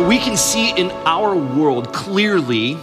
We 0.00 0.18
can 0.18 0.36
see 0.36 0.70
in 0.70 0.92
our 1.04 1.34
world 1.34 1.92
clearly 1.92 2.78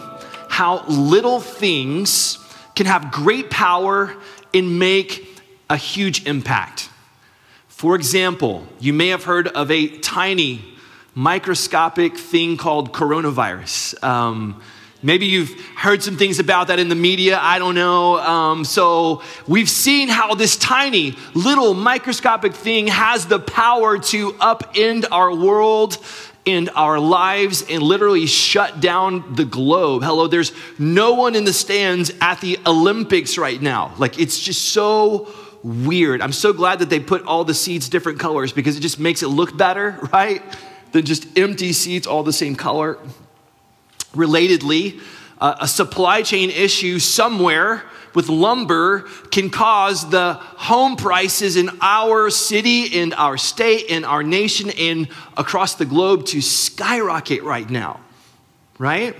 how 0.49 0.85
little 0.87 1.39
things 1.39 2.37
can 2.75 2.85
have 2.85 3.11
great 3.11 3.49
power 3.49 4.13
and 4.53 4.79
make 4.79 5.41
a 5.69 5.77
huge 5.77 6.25
impact. 6.27 6.89
For 7.67 7.95
example, 7.95 8.67
you 8.79 8.91
may 8.91 9.09
have 9.09 9.23
heard 9.23 9.47
of 9.47 9.71
a 9.71 9.87
tiny 9.99 10.61
microscopic 11.13 12.17
thing 12.17 12.57
called 12.57 12.91
coronavirus. 12.91 14.03
Um, 14.03 14.61
maybe 15.01 15.25
you've 15.25 15.57
heard 15.77 16.03
some 16.03 16.17
things 16.17 16.39
about 16.39 16.67
that 16.67 16.79
in 16.79 16.89
the 16.89 16.95
media, 16.95 17.39
I 17.41 17.59
don't 17.59 17.75
know. 17.75 18.19
Um, 18.19 18.65
so, 18.65 19.21
we've 19.47 19.69
seen 19.69 20.09
how 20.09 20.35
this 20.35 20.57
tiny 20.57 21.15
little 21.33 21.73
microscopic 21.73 22.53
thing 22.53 22.87
has 22.87 23.25
the 23.25 23.39
power 23.39 23.97
to 23.99 24.33
upend 24.33 25.05
our 25.11 25.33
world 25.33 25.97
in 26.45 26.69
our 26.69 26.99
lives 26.99 27.65
and 27.69 27.81
literally 27.81 28.27
shut 28.27 28.79
down 28.79 29.35
the 29.35 29.45
globe. 29.45 30.03
Hello, 30.03 30.27
there's 30.27 30.51
no 30.77 31.13
one 31.13 31.35
in 31.35 31.43
the 31.43 31.53
stands 31.53 32.11
at 32.21 32.39
the 32.39 32.59
Olympics 32.65 33.37
right 33.37 33.59
now. 33.59 33.93
Like, 33.97 34.19
it's 34.19 34.39
just 34.39 34.69
so 34.69 35.33
weird. 35.63 36.21
I'm 36.21 36.31
so 36.31 36.53
glad 36.53 36.79
that 36.79 36.89
they 36.91 36.99
put 36.99 37.23
all 37.23 37.43
the 37.43 37.55
seats 37.55 37.89
different 37.89 38.19
colors 38.19 38.53
because 38.53 38.77
it 38.77 38.81
just 38.81 38.99
makes 38.99 39.23
it 39.23 39.27
look 39.27 39.57
better, 39.57 39.97
right? 40.13 40.43
Than 40.91 41.03
just 41.05 41.37
empty 41.37 41.73
seats 41.73 42.05
all 42.05 42.23
the 42.23 42.33
same 42.33 42.55
color. 42.55 42.99
Relatedly, 44.13 45.01
uh, 45.39 45.55
a 45.61 45.67
supply 45.67 46.21
chain 46.21 46.49
issue 46.49 46.99
somewhere 46.99 47.83
with 48.13 48.29
lumber 48.29 49.01
can 49.29 49.49
cause 49.49 50.09
the 50.09 50.33
home 50.33 50.95
prices 50.95 51.57
in 51.57 51.69
our 51.81 52.29
city, 52.29 52.83
in 52.83 53.13
our 53.13 53.37
state, 53.37 53.87
in 53.87 54.05
our 54.05 54.23
nation, 54.23 54.71
and 54.79 55.09
across 55.35 55.75
the 55.75 55.85
globe 55.85 56.25
to 56.27 56.41
skyrocket 56.41 57.43
right 57.43 57.69
now, 57.69 57.99
right? 58.79 59.15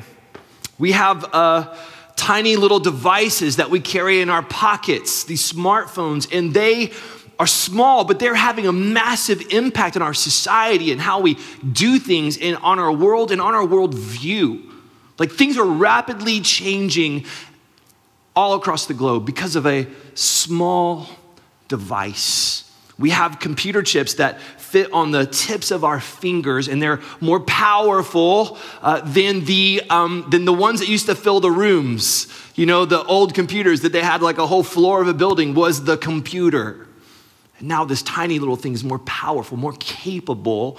We 0.77 0.93
have 0.93 1.25
uh, 1.33 1.75
tiny 2.15 2.55
little 2.55 2.79
devices 2.79 3.57
that 3.57 3.69
we 3.69 3.81
carry 3.81 4.21
in 4.21 4.29
our 4.29 4.43
pockets, 4.43 5.25
these 5.25 5.51
smartphones, 5.51 6.33
and 6.35 6.53
they 6.53 6.91
are 7.37 7.47
small, 7.47 8.05
but 8.05 8.19
they're 8.19 8.33
having 8.33 8.65
a 8.65 8.71
massive 8.71 9.41
impact 9.51 9.97
on 9.97 10.01
our 10.01 10.13
society 10.13 10.93
and 10.93 11.01
how 11.01 11.19
we 11.19 11.37
do 11.69 11.99
things 11.99 12.37
and 12.37 12.55
on 12.57 12.79
our 12.79 12.93
world 12.93 13.31
and 13.31 13.41
on 13.41 13.53
our 13.53 13.65
world 13.65 13.93
view. 13.93 14.71
Like 15.17 15.31
things 15.31 15.57
are 15.57 15.65
rapidly 15.65 16.41
changing 16.41 17.25
all 18.35 18.53
across 18.53 18.85
the 18.85 18.93
globe 18.93 19.25
because 19.25 19.55
of 19.55 19.65
a 19.65 19.87
small 20.13 21.07
device. 21.67 22.69
We 22.97 23.09
have 23.09 23.39
computer 23.39 23.81
chips 23.81 24.15
that 24.15 24.39
fit 24.39 24.91
on 24.93 25.11
the 25.11 25.25
tips 25.25 25.71
of 25.71 25.83
our 25.83 25.99
fingers, 25.99 26.67
and 26.67 26.81
they're 26.81 27.01
more 27.19 27.41
powerful 27.41 28.57
uh, 28.81 29.01
than, 29.01 29.45
the, 29.45 29.81
um, 29.89 30.25
than 30.29 30.45
the 30.45 30.53
ones 30.53 30.79
that 30.79 30.87
used 30.87 31.05
to 31.07 31.15
fill 31.15 31.39
the 31.39 31.51
rooms. 31.51 32.27
You 32.55 32.65
know, 32.65 32.85
the 32.85 33.03
old 33.03 33.33
computers 33.33 33.81
that 33.81 33.91
they 33.91 34.01
had 34.01 34.21
like 34.21 34.37
a 34.37 34.47
whole 34.47 34.63
floor 34.63 35.01
of 35.01 35.07
a 35.07 35.13
building 35.13 35.53
was 35.55 35.83
the 35.83 35.97
computer. 35.97 36.87
And 37.59 37.67
now 37.67 37.85
this 37.85 38.01
tiny 38.01 38.39
little 38.39 38.55
thing 38.55 38.73
is 38.73 38.83
more 38.83 38.99
powerful, 38.99 39.57
more 39.57 39.75
capable 39.79 40.77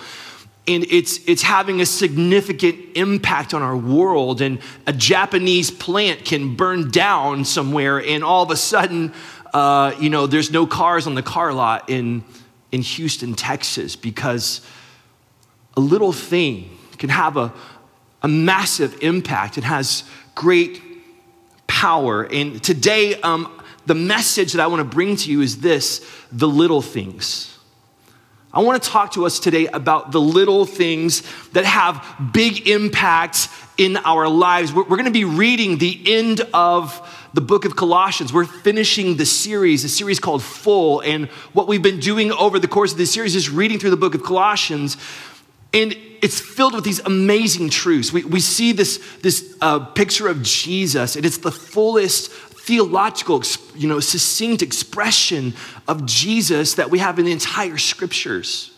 and 0.68 0.84
it's, 0.90 1.20
it's 1.26 1.42
having 1.42 1.80
a 1.80 1.86
significant 1.86 2.96
impact 2.96 3.54
on 3.54 3.62
our 3.62 3.76
world. 3.76 4.40
And 4.40 4.58
a 4.86 4.92
Japanese 4.92 5.70
plant 5.70 6.24
can 6.24 6.56
burn 6.56 6.90
down 6.90 7.44
somewhere, 7.44 8.02
and 8.02 8.24
all 8.24 8.42
of 8.42 8.50
a 8.50 8.56
sudden, 8.56 9.12
uh, 9.54 9.94
you 10.00 10.10
know, 10.10 10.26
there's 10.26 10.50
no 10.50 10.66
cars 10.66 11.06
on 11.06 11.14
the 11.14 11.22
car 11.22 11.52
lot 11.52 11.88
in, 11.88 12.24
in 12.72 12.82
Houston, 12.82 13.34
Texas, 13.34 13.96
because 13.96 14.60
a 15.76 15.80
little 15.80 16.12
thing 16.12 16.76
can 16.98 17.10
have 17.10 17.36
a, 17.36 17.52
a 18.22 18.28
massive 18.28 19.02
impact. 19.02 19.58
It 19.58 19.64
has 19.64 20.04
great 20.34 20.82
power. 21.66 22.24
And 22.24 22.62
today, 22.62 23.20
um, 23.20 23.62
the 23.86 23.94
message 23.94 24.52
that 24.52 24.62
I 24.62 24.66
want 24.66 24.80
to 24.80 24.96
bring 24.96 25.16
to 25.16 25.30
you 25.30 25.42
is 25.42 25.60
this 25.60 26.04
the 26.32 26.48
little 26.48 26.82
things. 26.82 27.55
I 28.56 28.60
want 28.60 28.82
to 28.82 28.88
talk 28.88 29.12
to 29.12 29.26
us 29.26 29.38
today 29.38 29.66
about 29.66 30.12
the 30.12 30.20
little 30.20 30.64
things 30.64 31.22
that 31.52 31.66
have 31.66 32.02
big 32.32 32.66
impacts 32.66 33.50
in 33.76 33.98
our 33.98 34.30
lives. 34.30 34.72
We're, 34.72 34.84
we're 34.84 34.96
going 34.96 35.04
to 35.04 35.10
be 35.10 35.26
reading 35.26 35.76
the 35.76 36.00
end 36.06 36.40
of 36.54 37.06
the 37.34 37.42
book 37.42 37.66
of 37.66 37.76
Colossians. 37.76 38.32
We're 38.32 38.46
finishing 38.46 39.18
the 39.18 39.26
series, 39.26 39.84
a 39.84 39.90
series 39.90 40.18
called 40.18 40.42
Full. 40.42 41.02
And 41.02 41.28
what 41.52 41.68
we've 41.68 41.82
been 41.82 42.00
doing 42.00 42.32
over 42.32 42.58
the 42.58 42.66
course 42.66 42.92
of 42.92 42.98
this 42.98 43.12
series 43.12 43.36
is 43.36 43.50
reading 43.50 43.78
through 43.78 43.90
the 43.90 43.96
book 43.98 44.14
of 44.14 44.22
Colossians. 44.22 44.96
And 45.74 45.94
it's 46.22 46.40
filled 46.40 46.74
with 46.74 46.84
these 46.84 47.00
amazing 47.00 47.68
truths. 47.68 48.10
We, 48.10 48.24
we 48.24 48.40
see 48.40 48.72
this, 48.72 49.04
this 49.20 49.54
uh, 49.60 49.80
picture 49.80 50.28
of 50.28 50.42
Jesus, 50.42 51.14
and 51.14 51.26
it's 51.26 51.36
the 51.36 51.52
fullest 51.52 52.32
theological, 52.66 53.42
you 53.76 53.88
know, 53.88 54.00
succinct 54.00 54.60
expression 54.60 55.54
of 55.86 56.04
Jesus 56.04 56.74
that 56.74 56.90
we 56.90 56.98
have 56.98 57.18
in 57.20 57.24
the 57.24 57.32
entire 57.32 57.78
scriptures. 57.78 58.72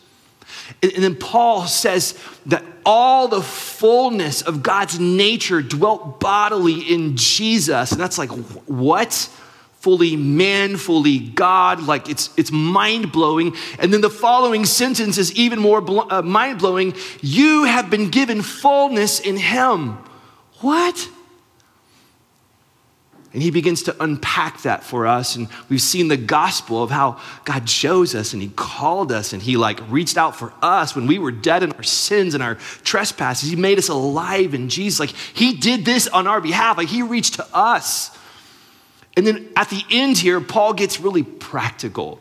And, 0.82 0.92
then 1.02 1.16
Paul 1.16 1.66
says 1.66 2.18
that 2.46 2.62
all 2.84 3.28
the 3.28 3.40
fullness 3.40 4.42
of 4.42 4.62
God's 4.62 5.00
nature 5.00 5.62
dwelt 5.62 6.20
bodily 6.20 6.80
in 6.80 7.16
Jesus. 7.16 7.92
And 7.92 8.00
that's 8.00 8.18
like, 8.18 8.30
what? 8.66 9.30
fully 9.78 10.16
man, 10.16 10.76
fully 10.76 11.20
God. 11.20 11.84
Like 11.84 12.08
it's, 12.08 12.30
it's 12.36 12.50
mind 12.50 13.12
blowing. 13.12 13.54
And 13.78 13.92
then 13.92 14.00
the 14.00 14.10
following 14.10 14.64
sentence 14.64 15.18
is 15.18 15.32
even 15.34 15.60
more 15.60 15.80
bl- 15.80 16.00
uh, 16.10 16.20
mind 16.20 16.58
blowing. 16.58 16.94
You 17.20 17.64
have 17.64 17.88
been 17.88 18.10
given 18.10 18.42
fullness 18.42 19.20
in 19.20 19.36
Him. 19.36 19.96
What? 20.60 21.08
And 23.32 23.42
he 23.42 23.50
begins 23.50 23.82
to 23.84 24.02
unpack 24.02 24.62
that 24.62 24.82
for 24.82 25.06
us. 25.06 25.36
And 25.36 25.48
we've 25.68 25.82
seen 25.82 26.08
the 26.08 26.16
gospel 26.16 26.82
of 26.82 26.90
how 26.90 27.20
God 27.44 27.66
chose 27.66 28.14
us 28.14 28.32
and 28.32 28.40
he 28.40 28.48
called 28.48 29.12
us 29.12 29.34
and 29.34 29.42
he 29.42 29.56
like 29.58 29.80
reached 29.90 30.16
out 30.16 30.34
for 30.34 30.52
us 30.62 30.96
when 30.96 31.06
we 31.06 31.18
were 31.18 31.30
dead 31.30 31.62
in 31.62 31.72
our 31.72 31.82
sins 31.82 32.32
and 32.32 32.42
our 32.42 32.54
trespasses. 32.84 33.50
He 33.50 33.56
made 33.56 33.78
us 33.78 33.90
alive 33.90 34.54
in 34.54 34.70
Jesus. 34.70 34.98
Like 34.98 35.10
he 35.10 35.54
did 35.54 35.84
this 35.84 36.08
on 36.08 36.26
our 36.26 36.40
behalf. 36.40 36.78
Like 36.78 36.88
he 36.88 37.02
reached 37.02 37.34
to 37.34 37.46
us. 37.52 38.16
And 39.18 39.26
then 39.26 39.48
at 39.56 39.68
the 39.68 39.82
end 39.90 40.16
here, 40.16 40.40
Paul 40.40 40.72
gets 40.72 41.00
really 41.00 41.24
practical. 41.24 42.20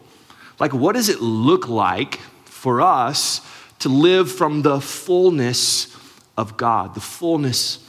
Like, 0.60 0.74
what 0.74 0.94
does 0.94 1.10
it 1.10 1.22
look 1.22 1.70
like 1.70 2.20
for 2.46 2.82
us 2.82 3.42
to 3.80 3.90
live 3.90 4.32
from 4.32 4.64
the 4.64 4.82
fullness 4.82 5.96
of 6.36 6.58
God, 6.58 6.96
the 6.96 7.00
fullness 7.00 7.87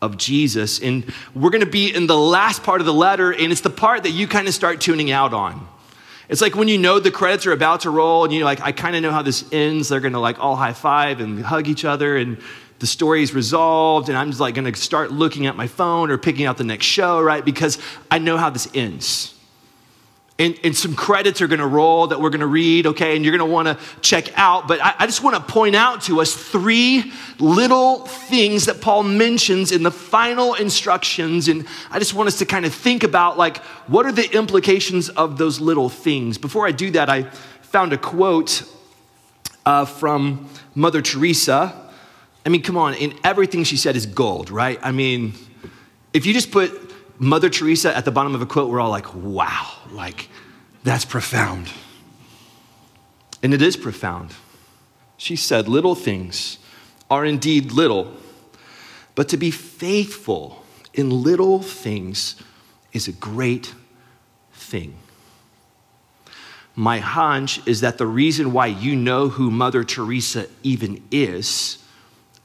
of 0.00 0.16
Jesus. 0.16 0.80
And 0.80 1.12
we're 1.34 1.50
going 1.50 1.64
to 1.64 1.70
be 1.70 1.94
in 1.94 2.06
the 2.06 2.16
last 2.16 2.62
part 2.62 2.80
of 2.80 2.86
the 2.86 2.94
letter, 2.94 3.32
and 3.32 3.52
it's 3.52 3.60
the 3.60 3.70
part 3.70 4.04
that 4.04 4.10
you 4.10 4.28
kind 4.28 4.48
of 4.48 4.54
start 4.54 4.80
tuning 4.80 5.10
out 5.10 5.32
on. 5.32 5.66
It's 6.28 6.42
like 6.42 6.54
when 6.54 6.68
you 6.68 6.76
know 6.76 7.00
the 7.00 7.10
credits 7.10 7.46
are 7.46 7.52
about 7.52 7.80
to 7.80 7.90
roll, 7.90 8.24
and 8.24 8.32
you're 8.32 8.44
like, 8.44 8.60
I 8.60 8.72
kind 8.72 8.94
of 8.94 9.02
know 9.02 9.10
how 9.10 9.22
this 9.22 9.44
ends. 9.52 9.88
They're 9.88 10.00
going 10.00 10.12
to 10.12 10.20
like 10.20 10.38
all 10.38 10.56
high 10.56 10.74
five 10.74 11.20
and 11.20 11.42
hug 11.42 11.68
each 11.68 11.84
other, 11.84 12.16
and 12.16 12.38
the 12.80 12.86
story 12.86 13.22
is 13.22 13.34
resolved, 13.34 14.08
and 14.08 14.16
I'm 14.16 14.28
just 14.28 14.40
like 14.40 14.54
going 14.54 14.72
to 14.72 14.78
start 14.78 15.10
looking 15.10 15.46
at 15.46 15.56
my 15.56 15.66
phone 15.66 16.10
or 16.10 16.18
picking 16.18 16.46
out 16.46 16.58
the 16.58 16.64
next 16.64 16.86
show, 16.86 17.20
right? 17.20 17.44
Because 17.44 17.78
I 18.10 18.18
know 18.18 18.36
how 18.36 18.50
this 18.50 18.68
ends 18.74 19.37
and, 20.38 20.58
and 20.62 20.76
some 20.76 20.94
credits 20.94 21.40
are 21.42 21.48
going 21.48 21.58
to 21.58 21.66
roll 21.66 22.06
that 22.06 22.20
we're 22.20 22.30
going 22.30 22.40
to 22.40 22.46
read, 22.46 22.86
okay, 22.86 23.16
and 23.16 23.24
you're 23.24 23.36
going 23.36 23.48
to 23.48 23.52
want 23.52 23.66
to 23.66 23.76
check 24.00 24.38
out. 24.38 24.68
But 24.68 24.80
I, 24.80 24.94
I 25.00 25.06
just 25.06 25.22
want 25.22 25.34
to 25.34 25.42
point 25.42 25.74
out 25.74 26.02
to 26.02 26.20
us 26.20 26.32
three 26.32 27.12
little 27.40 28.06
things 28.06 28.66
that 28.66 28.80
Paul 28.80 29.02
mentions 29.02 29.72
in 29.72 29.82
the 29.82 29.90
final 29.90 30.54
instructions. 30.54 31.48
And 31.48 31.66
I 31.90 31.98
just 31.98 32.14
want 32.14 32.28
us 32.28 32.38
to 32.38 32.46
kind 32.46 32.64
of 32.64 32.72
think 32.72 33.02
about, 33.02 33.36
like, 33.36 33.58
what 33.88 34.06
are 34.06 34.12
the 34.12 34.32
implications 34.36 35.08
of 35.08 35.38
those 35.38 35.60
little 35.60 35.88
things? 35.88 36.38
Before 36.38 36.66
I 36.66 36.70
do 36.70 36.92
that, 36.92 37.10
I 37.10 37.24
found 37.62 37.92
a 37.92 37.98
quote 37.98 38.62
uh, 39.66 39.84
from 39.84 40.48
Mother 40.74 41.02
Teresa. 41.02 41.74
I 42.46 42.48
mean, 42.48 42.62
come 42.62 42.76
on, 42.76 42.94
and 42.94 43.12
everything 43.24 43.64
she 43.64 43.76
said 43.76 43.96
is 43.96 44.06
gold, 44.06 44.50
right? 44.50 44.78
I 44.82 44.92
mean, 44.92 45.34
if 46.12 46.24
you 46.24 46.32
just 46.32 46.50
put 46.50 46.70
Mother 47.20 47.50
Teresa 47.50 47.94
at 47.94 48.04
the 48.04 48.12
bottom 48.12 48.34
of 48.34 48.40
a 48.40 48.46
quote, 48.46 48.70
we're 48.70 48.80
all 48.80 48.90
like, 48.90 49.12
wow, 49.14 49.72
like 49.92 50.28
that's 50.84 51.04
profound. 51.04 51.70
And 53.42 53.54
it 53.54 53.62
is 53.62 53.76
profound. 53.76 54.34
She 55.16 55.36
said, 55.36 55.68
Little 55.68 55.94
things 55.94 56.58
are 57.10 57.24
indeed 57.24 57.72
little, 57.72 58.14
but 59.14 59.28
to 59.30 59.36
be 59.36 59.50
faithful 59.50 60.64
in 60.94 61.10
little 61.10 61.60
things 61.60 62.36
is 62.92 63.08
a 63.08 63.12
great 63.12 63.74
thing. 64.52 64.96
My 66.74 66.98
hunch 66.98 67.60
is 67.66 67.80
that 67.80 67.98
the 67.98 68.06
reason 68.06 68.52
why 68.52 68.66
you 68.66 68.94
know 68.94 69.28
who 69.28 69.50
Mother 69.50 69.82
Teresa 69.82 70.46
even 70.62 71.02
is, 71.10 71.78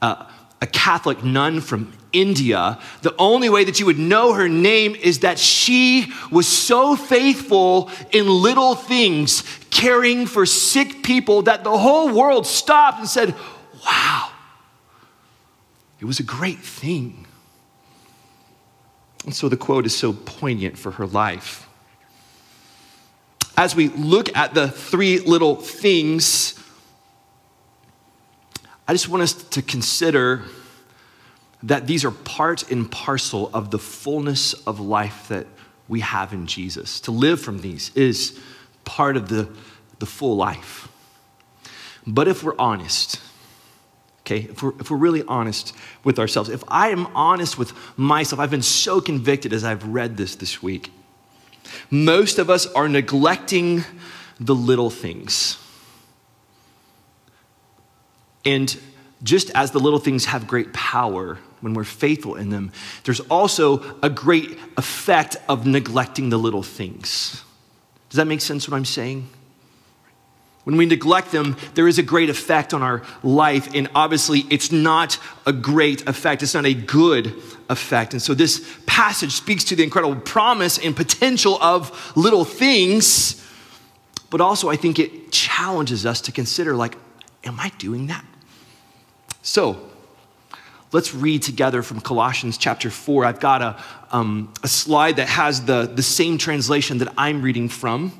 uh, 0.02 0.26
a 0.60 0.66
Catholic 0.66 1.22
nun 1.22 1.60
from 1.60 1.92
India, 2.12 2.78
the 3.02 3.14
only 3.18 3.50
way 3.50 3.64
that 3.64 3.80
you 3.80 3.86
would 3.86 3.98
know 3.98 4.32
her 4.32 4.48
name 4.48 4.94
is 4.94 5.20
that 5.20 5.38
she 5.38 6.12
was 6.30 6.46
so 6.46 6.96
faithful 6.96 7.90
in 8.12 8.28
little 8.28 8.74
things, 8.74 9.42
caring 9.70 10.26
for 10.26 10.46
sick 10.46 11.02
people, 11.02 11.42
that 11.42 11.64
the 11.64 11.76
whole 11.76 12.14
world 12.14 12.46
stopped 12.46 13.00
and 13.00 13.08
said, 13.08 13.34
Wow, 13.84 14.30
it 16.00 16.04
was 16.04 16.20
a 16.20 16.22
great 16.22 16.60
thing. 16.60 17.26
And 19.24 19.34
so 19.34 19.48
the 19.48 19.56
quote 19.56 19.86
is 19.86 19.96
so 19.96 20.12
poignant 20.12 20.78
for 20.78 20.92
her 20.92 21.06
life. 21.06 21.68
As 23.56 23.74
we 23.74 23.88
look 23.88 24.34
at 24.36 24.54
the 24.54 24.68
three 24.68 25.18
little 25.18 25.56
things, 25.56 26.58
I 28.86 28.92
just 28.92 29.08
want 29.08 29.22
us 29.22 29.32
to 29.32 29.62
consider 29.62 30.42
that 31.62 31.86
these 31.86 32.04
are 32.04 32.10
part 32.10 32.70
and 32.70 32.90
parcel 32.90 33.50
of 33.54 33.70
the 33.70 33.78
fullness 33.78 34.52
of 34.52 34.78
life 34.78 35.28
that 35.28 35.46
we 35.88 36.00
have 36.00 36.32
in 36.32 36.46
Jesus. 36.46 37.00
To 37.00 37.10
live 37.10 37.40
from 37.40 37.60
these 37.60 37.90
is 37.94 38.38
part 38.84 39.16
of 39.16 39.28
the, 39.28 39.48
the 39.98 40.06
full 40.06 40.36
life. 40.36 40.88
But 42.06 42.28
if 42.28 42.42
we're 42.42 42.56
honest, 42.58 43.20
okay, 44.20 44.40
if 44.50 44.62
we're, 44.62 44.78
if 44.78 44.90
we're 44.90 44.98
really 44.98 45.22
honest 45.26 45.74
with 46.04 46.18
ourselves, 46.18 46.50
if 46.50 46.62
I 46.68 46.90
am 46.90 47.06
honest 47.16 47.56
with 47.56 47.72
myself, 47.96 48.38
I've 48.40 48.50
been 48.50 48.60
so 48.60 49.00
convicted 49.00 49.54
as 49.54 49.64
I've 49.64 49.86
read 49.86 50.18
this 50.18 50.36
this 50.36 50.62
week. 50.62 50.92
Most 51.90 52.38
of 52.38 52.50
us 52.50 52.66
are 52.66 52.88
neglecting 52.88 53.84
the 54.38 54.54
little 54.54 54.90
things. 54.90 55.56
And 58.44 58.76
just 59.22 59.50
as 59.54 59.70
the 59.70 59.80
little 59.80 59.98
things 59.98 60.26
have 60.26 60.46
great 60.46 60.72
power, 60.72 61.38
when 61.60 61.72
we're 61.72 61.84
faithful 61.84 62.34
in 62.34 62.50
them, 62.50 62.72
there's 63.04 63.20
also 63.20 63.98
a 64.02 64.10
great 64.10 64.58
effect 64.76 65.36
of 65.48 65.66
neglecting 65.66 66.28
the 66.28 66.36
little 66.36 66.62
things. 66.62 67.42
Does 68.10 68.18
that 68.18 68.26
make 68.26 68.42
sense 68.42 68.68
what 68.68 68.76
I'm 68.76 68.84
saying? 68.84 69.28
When 70.64 70.76
we 70.76 70.86
neglect 70.86 71.30
them, 71.30 71.56
there 71.74 71.88
is 71.88 71.98
a 71.98 72.02
great 72.02 72.30
effect 72.30 72.72
on 72.72 72.82
our 72.82 73.02
life, 73.22 73.74
and 73.74 73.88
obviously, 73.94 74.44
it's 74.50 74.72
not 74.72 75.18
a 75.46 75.52
great 75.52 76.06
effect. 76.08 76.42
It's 76.42 76.54
not 76.54 76.64
a 76.64 76.72
good 76.72 77.34
effect. 77.68 78.12
And 78.14 78.22
so, 78.22 78.32
this 78.32 78.66
passage 78.86 79.32
speaks 79.32 79.64
to 79.64 79.76
the 79.76 79.82
incredible 79.82 80.16
promise 80.16 80.78
and 80.78 80.96
potential 80.96 81.58
of 81.62 82.12
little 82.16 82.46
things, 82.46 83.46
but 84.30 84.40
also, 84.40 84.70
I 84.70 84.76
think 84.76 84.98
it 84.98 85.32
challenges 85.32 86.06
us 86.06 86.22
to 86.22 86.32
consider, 86.32 86.74
like, 86.74 86.96
am 87.44 87.60
I 87.60 87.70
doing 87.78 88.06
that? 88.06 88.24
So, 89.44 89.78
let's 90.90 91.14
read 91.14 91.42
together 91.42 91.82
from 91.82 92.00
Colossians 92.00 92.56
chapter 92.56 92.88
4. 92.88 93.26
I've 93.26 93.40
got 93.40 93.60
a, 93.60 93.76
um, 94.10 94.50
a 94.62 94.68
slide 94.68 95.16
that 95.16 95.28
has 95.28 95.66
the, 95.66 95.84
the 95.84 96.02
same 96.02 96.38
translation 96.38 96.96
that 96.98 97.12
I'm 97.18 97.42
reading 97.42 97.68
from. 97.68 98.18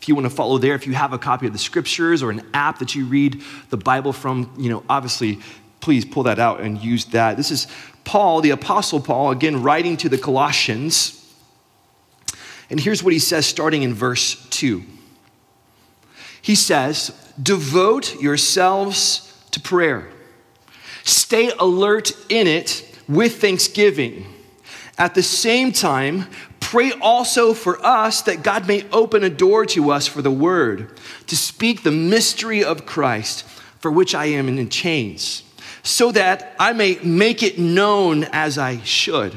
If 0.00 0.08
you 0.08 0.14
want 0.14 0.24
to 0.24 0.34
follow 0.34 0.56
there, 0.56 0.74
if 0.74 0.86
you 0.86 0.94
have 0.94 1.12
a 1.12 1.18
copy 1.18 1.46
of 1.46 1.52
the 1.52 1.58
scriptures 1.58 2.22
or 2.22 2.30
an 2.30 2.40
app 2.54 2.78
that 2.78 2.94
you 2.94 3.04
read 3.04 3.42
the 3.68 3.76
Bible 3.76 4.14
from, 4.14 4.54
you 4.56 4.70
know, 4.70 4.82
obviously, 4.88 5.38
please 5.80 6.06
pull 6.06 6.22
that 6.22 6.38
out 6.38 6.62
and 6.62 6.82
use 6.82 7.04
that. 7.06 7.36
This 7.36 7.50
is 7.50 7.66
Paul, 8.04 8.40
the 8.40 8.50
Apostle 8.50 9.00
Paul, 9.00 9.32
again, 9.32 9.62
writing 9.62 9.98
to 9.98 10.08
the 10.08 10.16
Colossians. 10.16 11.30
And 12.70 12.80
here's 12.80 13.02
what 13.02 13.12
he 13.12 13.18
says 13.18 13.44
starting 13.44 13.82
in 13.82 13.92
verse 13.92 14.48
2. 14.48 14.82
He 16.40 16.54
says, 16.54 17.10
Devote 17.42 18.18
yourselves 18.18 19.30
to 19.50 19.60
prayer 19.60 20.08
Stay 21.04 21.52
alert 21.58 22.12
in 22.28 22.46
it 22.46 22.88
with 23.06 23.40
thanksgiving. 23.40 24.26
At 24.96 25.14
the 25.14 25.22
same 25.22 25.72
time, 25.72 26.26
pray 26.60 26.92
also 26.92 27.52
for 27.52 27.84
us 27.84 28.22
that 28.22 28.42
God 28.42 28.66
may 28.66 28.88
open 28.90 29.22
a 29.22 29.30
door 29.30 29.66
to 29.66 29.90
us 29.90 30.06
for 30.06 30.22
the 30.22 30.30
word, 30.30 30.90
to 31.26 31.36
speak 31.36 31.82
the 31.82 31.90
mystery 31.90 32.64
of 32.64 32.86
Christ, 32.86 33.44
for 33.78 33.90
which 33.90 34.14
I 34.14 34.26
am 34.26 34.48
in 34.48 34.68
chains, 34.70 35.42
so 35.82 36.10
that 36.12 36.56
I 36.58 36.72
may 36.72 36.98
make 37.02 37.42
it 37.42 37.58
known 37.58 38.24
as 38.32 38.56
I 38.56 38.80
should. 38.80 39.36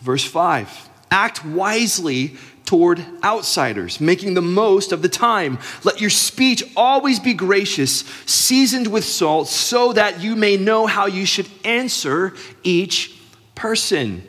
Verse 0.00 0.24
5 0.24 0.88
Act 1.10 1.44
wisely 1.44 2.36
toward 2.68 3.02
outsiders, 3.24 3.98
making 3.98 4.34
the 4.34 4.42
most 4.42 4.92
of 4.92 5.00
the 5.00 5.08
time. 5.08 5.58
Let 5.84 6.02
your 6.02 6.10
speech 6.10 6.62
always 6.76 7.18
be 7.18 7.32
gracious, 7.32 8.00
seasoned 8.26 8.88
with 8.88 9.04
salt, 9.04 9.48
so 9.48 9.94
that 9.94 10.20
you 10.20 10.36
may 10.36 10.58
know 10.58 10.84
how 10.84 11.06
you 11.06 11.24
should 11.24 11.48
answer 11.64 12.34
each 12.62 13.18
person. 13.54 14.22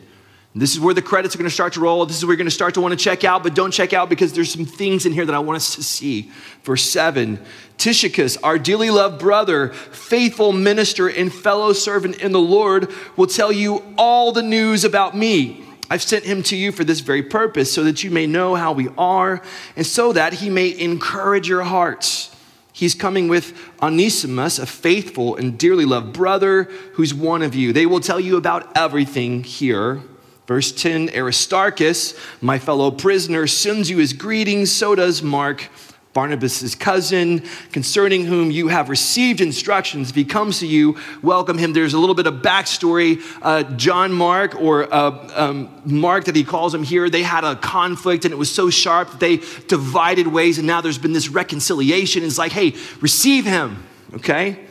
This 0.55 0.71
is 0.71 0.79
where 0.79 0.93
the 0.93 1.01
credits 1.01 1.35
are 1.35 1.37
going 1.37 1.49
to 1.49 1.53
start 1.53 1.73
to 1.73 1.81
roll. 1.81 2.05
This 2.05 2.15
is 2.15 2.23
where 2.23 2.31
you're 2.31 2.37
going 2.37 2.47
to 2.47 2.51
start 2.51 2.75
to 2.75 2.81
want 2.81 2.97
to 2.97 3.03
check 3.03 3.25
out, 3.25 3.43
but 3.43 3.55
don't 3.55 3.71
check 3.71 3.91
out 3.91 4.07
because 4.07 4.31
there's 4.31 4.53
some 4.53 4.65
things 4.65 5.05
in 5.05 5.11
here 5.11 5.25
that 5.25 5.35
I 5.35 5.39
want 5.39 5.57
us 5.57 5.75
to 5.75 5.83
see. 5.83 6.31
Verse 6.63 6.83
7 6.83 7.43
Tychicus, 7.77 8.37
our 8.37 8.57
dearly 8.57 8.89
loved 8.89 9.19
brother, 9.19 9.67
faithful 9.73 10.53
minister, 10.53 11.09
and 11.09 11.33
fellow 11.33 11.73
servant 11.73 12.19
in 12.19 12.31
the 12.31 12.39
Lord, 12.39 12.89
will 13.17 13.27
tell 13.27 13.51
you 13.51 13.83
all 13.97 14.31
the 14.31 14.43
news 14.43 14.85
about 14.85 15.15
me. 15.15 15.65
I've 15.89 16.03
sent 16.03 16.25
him 16.25 16.43
to 16.43 16.55
you 16.55 16.71
for 16.71 16.83
this 16.83 16.99
very 16.99 17.23
purpose, 17.23 17.73
so 17.73 17.83
that 17.83 18.03
you 18.03 18.11
may 18.11 18.27
know 18.27 18.55
how 18.55 18.73
we 18.73 18.89
are, 18.97 19.41
and 19.75 19.85
so 19.85 20.13
that 20.13 20.33
he 20.33 20.49
may 20.49 20.77
encourage 20.77 21.47
your 21.47 21.63
hearts. 21.63 22.35
He's 22.71 22.95
coming 22.95 23.27
with 23.27 23.53
Onesimus, 23.81 24.59
a 24.59 24.65
faithful 24.65 25.35
and 25.35 25.57
dearly 25.57 25.85
loved 25.85 26.13
brother 26.13 26.63
who's 26.93 27.13
one 27.13 27.41
of 27.41 27.53
you. 27.53 27.73
They 27.73 27.85
will 27.85 27.99
tell 27.99 28.19
you 28.19 28.37
about 28.37 28.77
everything 28.77 29.43
here. 29.43 30.01
Verse 30.47 30.71
10 30.71 31.09
Aristarchus, 31.13 32.17
my 32.41 32.57
fellow 32.57 32.89
prisoner, 32.89 33.47
sends 33.47 33.89
you 33.89 33.97
his 33.97 34.13
greetings, 34.13 34.71
so 34.71 34.95
does 34.95 35.21
Mark 35.21 35.69
Barnabas' 36.13 36.73
cousin, 36.73 37.43
concerning 37.71 38.25
whom 38.25 38.49
you 38.49 38.67
have 38.69 38.89
received 38.89 39.41
instructions. 39.41 40.09
If 40.09 40.15
he 40.15 40.25
comes 40.25 40.59
to 40.59 40.67
you, 40.67 40.97
welcome 41.21 41.57
him. 41.57 41.73
There's 41.73 41.93
a 41.93 41.99
little 41.99 42.15
bit 42.15 42.25
of 42.25 42.35
backstory. 42.35 43.21
Uh, 43.41 43.63
John 43.75 44.11
Mark, 44.11 44.59
or 44.59 44.91
uh, 44.91 45.31
um, 45.35 45.81
Mark 45.85 46.25
that 46.25 46.35
he 46.35 46.43
calls 46.43 46.73
him 46.73 46.83
here, 46.83 47.09
they 47.09 47.21
had 47.21 47.43
a 47.43 47.55
conflict 47.55 48.25
and 48.25 48.33
it 48.33 48.37
was 48.37 48.53
so 48.53 48.71
sharp 48.71 49.11
that 49.11 49.19
they 49.19 49.37
divided 49.67 50.27
ways, 50.27 50.57
and 50.57 50.65
now 50.65 50.81
there's 50.81 50.97
been 50.97 51.13
this 51.13 51.29
reconciliation. 51.29 52.23
It's 52.23 52.39
like, 52.39 52.53
hey, 52.53 52.75
receive 53.01 53.45
him, 53.45 53.83
okay? 54.15 54.65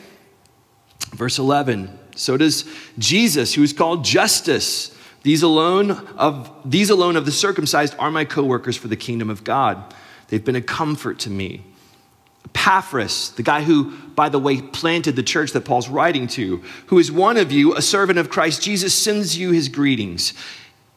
Verse 1.15 1.39
11 1.39 1.97
So 2.17 2.37
does 2.37 2.65
Jesus, 2.99 3.55
who 3.55 3.63
is 3.63 3.73
called 3.73 4.05
Justus. 4.05 4.95
These 5.23 5.43
alone 5.43 5.91
of 6.17 6.51
these 6.65 6.91
alone 6.91 7.17
of 7.17 7.27
the 7.27 7.33
circumcised 7.33 7.95
are 7.99 8.11
my 8.11 8.25
co-workers 8.25 8.77
for 8.77 8.89
the 8.89 8.97
kingdom 8.97 9.31
of 9.31 9.45
God. 9.45 9.95
They've 10.29 10.45
been 10.45 10.57
a 10.57 10.63
comfort 10.63 11.19
to 11.21 11.31
me. 11.31 11.65
Epaphras, 12.47 13.31
the 13.33 13.43
guy 13.43 13.63
who, 13.63 13.93
by 14.15 14.29
the 14.29 14.39
way, 14.39 14.61
planted 14.61 15.17
the 15.17 15.23
church 15.23 15.53
that 15.53 15.65
Paul's 15.65 15.89
writing 15.89 16.27
to, 16.29 16.63
who 16.87 16.99
is 16.99 17.11
one 17.11 17.37
of 17.37 17.53
you, 17.53 17.75
a 17.75 17.83
servant 17.83 18.19
of 18.19 18.31
Christ 18.31 18.63
Jesus, 18.63 18.95
sends 18.95 19.37
you 19.37 19.53
his 19.53 19.69
greetings. 19.69 20.35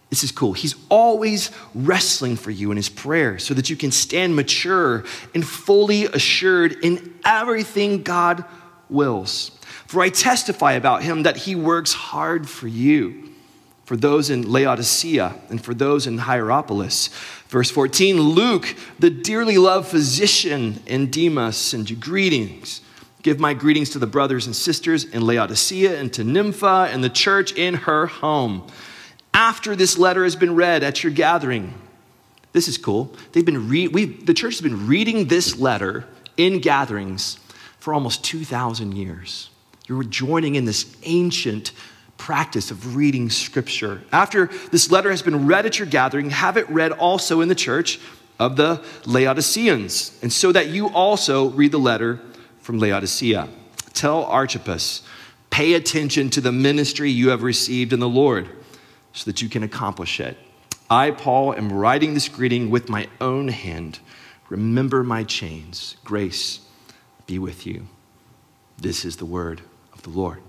This 0.09 0.23
is 0.23 0.31
cool. 0.31 0.53
He's 0.53 0.75
always 0.89 1.51
wrestling 1.73 2.35
for 2.35 2.51
you 2.51 2.71
in 2.71 2.77
his 2.77 2.89
prayer 2.89 3.39
so 3.39 3.53
that 3.53 3.69
you 3.69 3.77
can 3.77 3.91
stand 3.91 4.35
mature 4.35 5.05
and 5.33 5.47
fully 5.47 6.05
assured 6.05 6.73
in 6.83 7.17
everything 7.23 8.03
God 8.03 8.43
wills. 8.89 9.51
For 9.87 10.01
I 10.01 10.09
testify 10.09 10.73
about 10.73 11.03
him 11.03 11.23
that 11.23 11.37
he 11.37 11.55
works 11.55 11.93
hard 11.93 12.49
for 12.49 12.67
you 12.67 13.30
for 13.91 13.97
those 13.97 14.29
in 14.29 14.49
Laodicea 14.49 15.35
and 15.49 15.61
for 15.61 15.73
those 15.73 16.07
in 16.07 16.17
Hierapolis. 16.17 17.09
Verse 17.49 17.69
14 17.69 18.21
Luke, 18.21 18.73
the 18.99 19.09
dearly 19.09 19.57
loved 19.57 19.89
physician 19.89 20.81
in 20.85 21.11
Demas, 21.11 21.57
sends 21.57 21.89
you 21.89 21.97
greetings. 21.97 22.79
Give 23.21 23.37
my 23.37 23.53
greetings 23.53 23.89
to 23.89 23.99
the 23.99 24.07
brothers 24.07 24.45
and 24.45 24.55
sisters 24.55 25.03
in 25.03 25.25
Laodicea 25.25 25.99
and 25.99 26.13
to 26.13 26.23
Nympha 26.23 26.87
and 26.89 27.03
the 27.03 27.09
church 27.09 27.51
in 27.51 27.73
her 27.73 28.05
home. 28.05 28.65
After 29.33 29.75
this 29.75 29.97
letter 29.97 30.23
has 30.23 30.37
been 30.37 30.55
read 30.55 30.83
at 30.83 31.03
your 31.03 31.11
gathering, 31.11 31.73
this 32.53 32.69
is 32.69 32.77
cool. 32.77 33.13
They've 33.33 33.45
been 33.45 33.67
re- 33.67 33.87
the 33.87 34.33
church 34.33 34.53
has 34.53 34.61
been 34.61 34.87
reading 34.87 35.27
this 35.27 35.59
letter 35.59 36.05
in 36.37 36.59
gatherings 36.59 37.39
for 37.79 37.93
almost 37.93 38.23
2,000 38.23 38.93
years. 38.93 39.49
You're 39.85 40.05
joining 40.05 40.55
in 40.55 40.63
this 40.63 40.95
ancient 41.03 41.73
practice 42.21 42.69
of 42.69 42.95
reading 42.95 43.31
scripture. 43.31 43.99
After 44.11 44.45
this 44.69 44.91
letter 44.91 45.09
has 45.09 45.23
been 45.23 45.47
read 45.47 45.65
at 45.65 45.79
your 45.79 45.87
gathering, 45.87 46.29
have 46.29 46.55
it 46.55 46.69
read 46.69 46.91
also 46.91 47.41
in 47.41 47.49
the 47.49 47.55
church 47.55 47.99
of 48.37 48.57
the 48.57 48.79
Laodiceans, 49.07 50.19
and 50.21 50.31
so 50.31 50.51
that 50.51 50.67
you 50.67 50.89
also 50.89 51.49
read 51.49 51.71
the 51.71 51.79
letter 51.79 52.21
from 52.59 52.77
Laodicea. 52.77 53.49
Tell 53.93 54.23
Archippus, 54.25 55.01
pay 55.49 55.73
attention 55.73 56.29
to 56.29 56.41
the 56.41 56.51
ministry 56.51 57.09
you 57.09 57.29
have 57.29 57.41
received 57.41 57.91
in 57.91 57.99
the 57.99 58.07
Lord 58.07 58.47
so 59.13 59.25
that 59.25 59.41
you 59.41 59.49
can 59.49 59.63
accomplish 59.63 60.19
it. 60.19 60.37
I, 60.91 61.09
Paul, 61.09 61.55
am 61.55 61.73
writing 61.73 62.13
this 62.13 62.29
greeting 62.29 62.69
with 62.69 62.87
my 62.87 63.07
own 63.19 63.47
hand. 63.47 63.97
Remember 64.47 65.03
my 65.03 65.23
chains. 65.23 65.97
Grace 66.03 66.59
be 67.25 67.39
with 67.39 67.65
you. 67.65 67.87
This 68.77 69.05
is 69.05 69.17
the 69.17 69.25
word 69.25 69.61
of 69.91 70.03
the 70.03 70.11
Lord. 70.11 70.43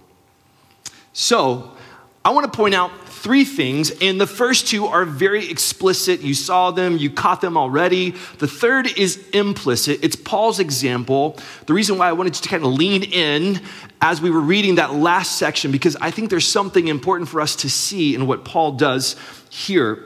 So, 1.13 1.77
I 2.25 2.31
want 2.31 2.51
to 2.51 2.57
point 2.57 2.75
out 2.75 2.91
three 3.09 3.45
things, 3.45 3.93
and 4.01 4.21
the 4.21 4.27
first 4.27 4.69
two 4.69 4.87
are 4.87 5.05
very 5.05 5.51
explicit. 5.51 6.21
You 6.21 6.35
saw 6.35 6.71
them, 6.71 6.97
you 6.97 7.11
caught 7.11 7.41
them 7.41 7.57
already. 7.57 8.11
The 8.39 8.47
third 8.47 8.99
is 8.99 9.29
implicit. 9.31 10.01
It's 10.03 10.17
Paul's 10.17 10.61
example. 10.61 11.37
The 11.67 11.75
reason 11.75 11.99
why 11.99 12.09
I 12.09 12.13
wanted 12.13 12.35
to 12.35 12.49
kind 12.49 12.65
of 12.65 12.73
lean 12.73 13.03
in 13.03 13.61
as 14.01 14.21
we 14.21 14.31
were 14.31 14.41
reading 14.41 14.77
that 14.77 14.95
last 14.95 15.37
section, 15.37 15.73
because 15.73 15.97
I 16.01 16.11
think 16.11 16.31
there's 16.31 16.47
something 16.47 16.89
important 16.89 17.29
for 17.29 17.41
us 17.41 17.57
to 17.57 17.71
see 17.71 18.15
in 18.15 18.27
what 18.27 18.45
Paul 18.45 18.73
does 18.73 19.17
here. 19.51 20.03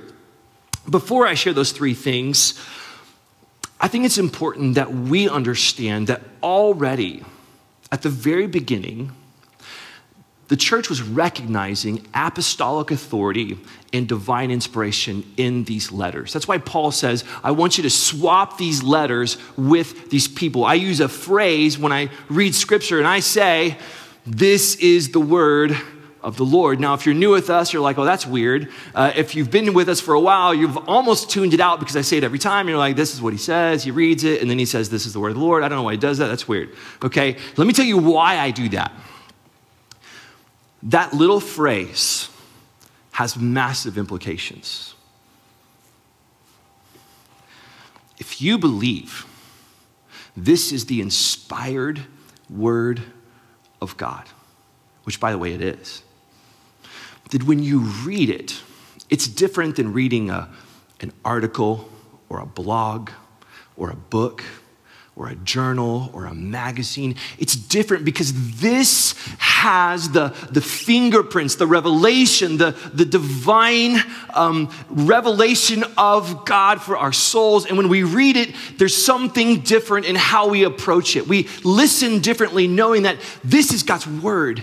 Before 0.89 1.27
I 1.27 1.35
share 1.35 1.53
those 1.53 1.73
three 1.73 1.95
things, 1.95 2.63
I 3.81 3.89
think 3.89 4.05
it's 4.07 4.19
important 4.19 4.75
that 4.77 4.93
we 4.93 5.29
understand 5.29 6.07
that 6.07 6.23
already 6.43 7.25
at 7.93 8.03
the 8.03 8.09
very 8.09 8.47
beginning, 8.47 9.13
the 10.49 10.57
church 10.57 10.89
was 10.89 11.03
recognizing 11.03 12.07
apostolic 12.15 12.91
authority 12.91 13.59
and 13.93 14.07
divine 14.07 14.51
inspiration 14.51 15.25
in 15.37 15.65
these 15.65 15.91
letters. 15.91 16.33
That's 16.33 16.47
why 16.47 16.59
Paul 16.59 16.93
says, 16.93 17.25
I 17.43 17.51
want 17.51 17.77
you 17.77 17.83
to 17.83 17.91
swap 17.91 18.57
these 18.57 18.83
letters 18.83 19.39
with 19.57 20.11
these 20.11 20.29
people. 20.29 20.65
I 20.65 20.75
use 20.75 21.01
a 21.01 21.09
phrase 21.09 21.79
when 21.79 21.93
I 21.93 22.11
read 22.29 22.55
scripture 22.55 22.99
and 22.99 23.09
I 23.09 23.21
say, 23.21 23.77
This 24.25 24.77
is 24.77 25.11
the 25.11 25.21
word 25.21 25.77
of 26.23 26.37
the 26.37 26.45
Lord. 26.45 26.81
Now, 26.81 26.95
if 26.95 27.07
you're 27.07 27.15
new 27.15 27.31
with 27.31 27.51
us, 27.51 27.73
you're 27.73 27.83
like, 27.83 27.99
oh, 27.99 28.05
that's 28.05 28.27
weird. 28.27 28.69
Uh, 28.97 29.13
if 29.15 29.37
you've 29.37 29.51
been 29.51 29.75
with 29.75 29.89
us 29.89 30.01
for 30.01 30.13
a 30.13 30.21
while, 30.21 30.53
you've 30.53 30.77
almost 30.89 31.31
tuned 31.31 31.55
it 31.55 31.61
out 31.61 31.79
because 31.79 31.97
I 31.97 32.01
say 32.01 32.17
it 32.17 32.25
every 32.25 32.41
time. 32.41 32.69
You're 32.69 32.79
like, 32.79 32.97
this 32.97 33.15
is 33.15 33.23
what 33.23 33.33
he 33.33 33.39
says. 33.39 33.85
He 33.85 33.93
reads 33.93 34.25
it, 34.25 34.43
and 34.43 34.51
then 34.51 34.59
he 34.59 34.65
says, 34.67 34.91
this 34.91 35.07
is 35.07 35.13
the 35.13 35.21
word 35.21 35.29
of 35.29 35.35
the 35.37 35.41
Lord. 35.45 35.63
I 35.63 35.69
don't 35.69 35.79
know 35.79 35.85
why 35.85 35.93
he 35.93 35.99
does 35.99 36.19
that. 36.19 36.27
That's 36.27 36.49
weird. 36.49 36.75
Okay, 37.05 37.37
let 37.57 37.67
me 37.69 37.73
tell 37.73 37.85
you 37.85 37.99
why 37.99 38.39
I 38.39 38.51
do 38.51 38.69
that. 38.71 38.91
That 40.83 41.13
little 41.15 41.41
phrase 41.41 42.29
has 43.13 43.37
massive 43.37 43.97
implications. 43.97 44.95
If 48.19 48.41
you 48.41 48.59
believe 48.59 49.27
this 50.37 50.73
is 50.73 50.87
the 50.87 51.01
inspired 51.01 52.03
word 52.51 53.03
of 53.81 53.97
God, 53.97 54.25
which 55.05 55.19
by 55.19 55.33
the 55.33 55.39
way 55.39 55.53
it 55.53 55.63
is, 55.63 56.03
that 57.31 57.45
when 57.45 57.63
you 57.63 57.81
read 57.81 58.31
it, 58.31 58.61
it's 59.11 59.27
different 59.27 59.77
than 59.77 59.93
reading 59.93 60.31
a, 60.31 60.49
an 61.01 61.13
article 61.25 61.89
or 62.29 62.41
a 62.41 62.47
blog 62.47 63.11
or 63.77 63.91
a 63.91 63.97
book 63.97 64.45
or 65.17 65.29
a 65.29 65.35
journal 65.35 66.11
or 66.13 66.27
a 66.27 66.35
magazine. 66.35 67.17
It's 67.39 67.57
different 67.57 68.05
because 68.05 68.61
this 68.61 69.15
has 69.39 70.11
the, 70.11 70.29
the 70.51 70.61
fingerprints, 70.61 71.55
the 71.55 71.67
revelation, 71.67 72.59
the, 72.59 72.73
the 72.93 73.07
divine 73.07 73.97
um, 74.35 74.71
revelation 74.91 75.85
of 75.97 76.45
God 76.45 76.83
for 76.83 76.99
our 76.99 77.15
souls. 77.15 77.65
And 77.65 77.79
when 77.79 77.89
we 77.89 78.03
read 78.03 78.37
it, 78.37 78.55
there's 78.77 78.97
something 78.97 79.61
different 79.61 80.05
in 80.05 80.17
how 80.17 80.49
we 80.49 80.65
approach 80.65 81.17
it. 81.17 81.27
We 81.27 81.49
listen 81.65 82.21
differently, 82.21 82.69
knowing 82.69 83.05
that 83.05 83.17
this 83.43 83.73
is 83.73 83.83
God's 83.83 84.07
word. 84.07 84.63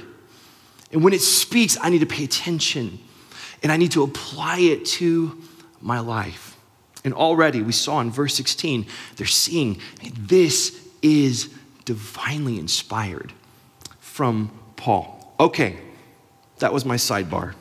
And 0.91 1.03
when 1.03 1.13
it 1.13 1.22
speaks, 1.22 1.77
I 1.81 1.89
need 1.89 2.00
to 2.00 2.05
pay 2.05 2.24
attention 2.24 3.00
and 3.63 3.72
I 3.72 3.77
need 3.77 3.93
to 3.93 4.03
apply 4.03 4.60
it 4.60 4.86
to 4.86 5.41
my 5.81 6.00
life. 6.00 6.52
And 7.03 7.13
already 7.13 7.62
we 7.62 7.74
saw 7.74 8.00
in 8.00 8.12
verse 8.12 8.36
16, 8.36 8.86
they're 9.15 9.27
seeing 9.27 9.79
this 10.17 10.79
is 11.01 11.53
divinely 11.86 12.60
inspired 12.60 13.33
from 14.00 14.51
Paul. 14.75 15.33
Okay, 15.39 15.77
that 16.60 16.72
was 16.72 16.86
my 16.86 16.95
sidebar. 16.95 17.55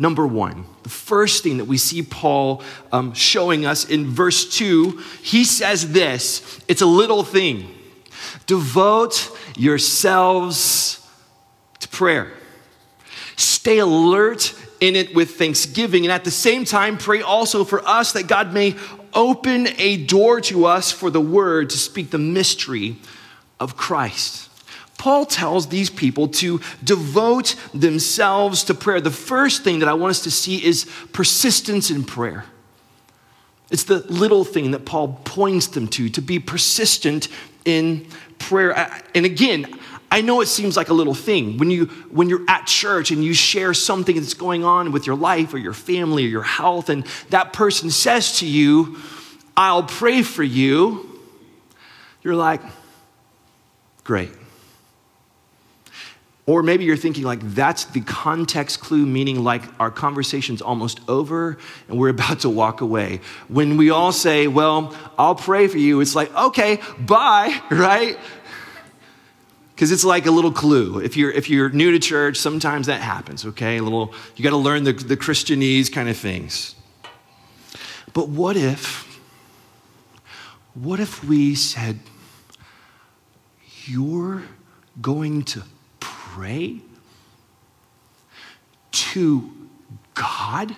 Number 0.00 0.26
one, 0.26 0.64
the 0.84 0.88
first 0.88 1.42
thing 1.42 1.58
that 1.58 1.64
we 1.64 1.76
see 1.76 2.02
Paul 2.02 2.62
um, 2.92 3.12
showing 3.14 3.66
us 3.66 3.88
in 3.88 4.06
verse 4.06 4.56
two, 4.56 5.02
he 5.22 5.44
says 5.44 5.92
this 5.92 6.60
it's 6.68 6.82
a 6.82 6.86
little 6.86 7.24
thing. 7.24 7.74
Devote 8.46 9.30
yourselves 9.56 11.06
to 11.80 11.88
prayer. 11.88 12.32
Stay 13.36 13.78
alert 13.78 14.54
in 14.80 14.96
it 14.96 15.14
with 15.14 15.36
thanksgiving. 15.36 16.04
And 16.04 16.12
at 16.12 16.24
the 16.24 16.30
same 16.30 16.64
time, 16.64 16.98
pray 16.98 17.22
also 17.22 17.64
for 17.64 17.86
us 17.86 18.12
that 18.12 18.26
God 18.26 18.52
may 18.52 18.76
open 19.14 19.68
a 19.78 20.04
door 20.04 20.40
to 20.42 20.66
us 20.66 20.92
for 20.92 21.10
the 21.10 21.20
word 21.20 21.70
to 21.70 21.78
speak 21.78 22.10
the 22.10 22.18
mystery 22.18 22.96
of 23.58 23.76
Christ. 23.76 24.48
Paul 24.98 25.26
tells 25.26 25.68
these 25.68 25.90
people 25.90 26.28
to 26.28 26.60
devote 26.82 27.54
themselves 27.72 28.64
to 28.64 28.74
prayer. 28.74 29.00
The 29.00 29.10
first 29.10 29.62
thing 29.62 29.78
that 29.78 29.88
I 29.88 29.94
want 29.94 30.10
us 30.10 30.22
to 30.24 30.30
see 30.30 30.64
is 30.64 30.90
persistence 31.12 31.90
in 31.90 32.04
prayer. 32.04 32.44
It's 33.70 33.84
the 33.84 33.98
little 34.12 34.44
thing 34.44 34.72
that 34.72 34.84
Paul 34.86 35.20
points 35.24 35.68
them 35.68 35.88
to, 35.88 36.08
to 36.08 36.20
be 36.20 36.38
persistent 36.38 37.28
in 37.64 38.06
prayer. 38.38 38.74
And 39.14 39.24
again, 39.24 39.77
I 40.10 40.22
know 40.22 40.40
it 40.40 40.46
seems 40.46 40.76
like 40.76 40.88
a 40.88 40.94
little 40.94 41.14
thing. 41.14 41.58
When, 41.58 41.70
you, 41.70 41.86
when 42.10 42.28
you're 42.28 42.44
at 42.48 42.66
church 42.66 43.10
and 43.10 43.22
you 43.22 43.34
share 43.34 43.74
something 43.74 44.16
that's 44.16 44.34
going 44.34 44.64
on 44.64 44.90
with 44.92 45.06
your 45.06 45.16
life 45.16 45.52
or 45.52 45.58
your 45.58 45.74
family 45.74 46.24
or 46.24 46.28
your 46.28 46.42
health, 46.42 46.88
and 46.88 47.06
that 47.30 47.52
person 47.52 47.90
says 47.90 48.38
to 48.38 48.46
you, 48.46 48.96
I'll 49.56 49.82
pray 49.82 50.22
for 50.22 50.42
you, 50.42 51.20
you're 52.22 52.36
like, 52.36 52.62
great. 54.04 54.30
Or 56.48 56.62
maybe 56.62 56.84
you're 56.84 56.96
thinking, 56.96 57.24
like, 57.24 57.40
that's 57.42 57.84
the 57.84 58.00
context 58.00 58.80
clue, 58.80 59.04
meaning 59.04 59.44
like 59.44 59.62
our 59.78 59.90
conversation's 59.90 60.62
almost 60.62 60.98
over 61.06 61.58
and 61.88 61.98
we're 61.98 62.08
about 62.18 62.40
to 62.40 62.48
walk 62.48 62.80
away. 62.80 63.20
When 63.48 63.76
we 63.76 63.90
all 63.90 64.12
say, 64.12 64.46
well, 64.46 64.96
I'll 65.18 65.34
pray 65.34 65.68
for 65.68 65.76
you, 65.76 66.00
it's 66.00 66.14
like, 66.14 66.34
okay, 66.34 66.80
bye, 66.98 67.60
right? 67.70 68.16
Because 69.78 69.92
it's 69.92 70.02
like 70.02 70.26
a 70.26 70.30
little 70.32 70.50
clue. 70.50 70.98
If 70.98 71.16
you're, 71.16 71.30
if 71.30 71.48
you're 71.48 71.68
new 71.68 71.92
to 71.92 72.00
church, 72.00 72.36
sometimes 72.36 72.88
that 72.88 73.00
happens, 73.00 73.46
okay? 73.46 73.76
A 73.76 73.80
little, 73.80 74.12
you 74.34 74.42
got 74.42 74.50
to 74.50 74.56
learn 74.56 74.82
the, 74.82 74.92
the 74.92 75.16
Christianese 75.16 75.92
kind 75.92 76.08
of 76.08 76.16
things. 76.16 76.74
But 78.12 78.28
what 78.28 78.56
if, 78.56 79.20
what 80.74 80.98
if 80.98 81.22
we 81.22 81.54
said, 81.54 82.00
you're 83.84 84.42
going 85.00 85.44
to 85.44 85.62
pray 86.00 86.80
to 88.90 89.68
God? 90.14 90.74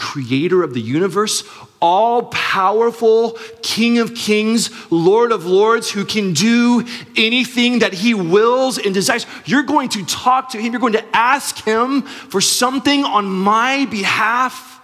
Creator 0.00 0.62
of 0.62 0.72
the 0.72 0.80
universe, 0.80 1.44
all 1.80 2.24
powerful 2.24 3.38
King 3.62 3.98
of 3.98 4.14
kings, 4.14 4.70
Lord 4.90 5.30
of 5.30 5.44
lords, 5.44 5.90
who 5.90 6.06
can 6.06 6.32
do 6.32 6.86
anything 7.16 7.80
that 7.80 7.92
he 7.92 8.14
wills 8.14 8.78
and 8.78 8.94
desires. 8.94 9.26
You're 9.44 9.62
going 9.62 9.90
to 9.90 10.04
talk 10.06 10.50
to 10.50 10.58
him, 10.58 10.72
you're 10.72 10.80
going 10.80 10.94
to 10.94 11.16
ask 11.16 11.62
him 11.62 12.02
for 12.02 12.40
something 12.40 13.04
on 13.04 13.26
my 13.26 13.84
behalf. 13.86 14.80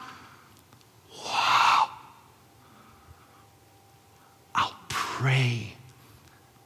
Wow. 1.25 1.91
I'll 4.55 4.77
pray 4.89 5.73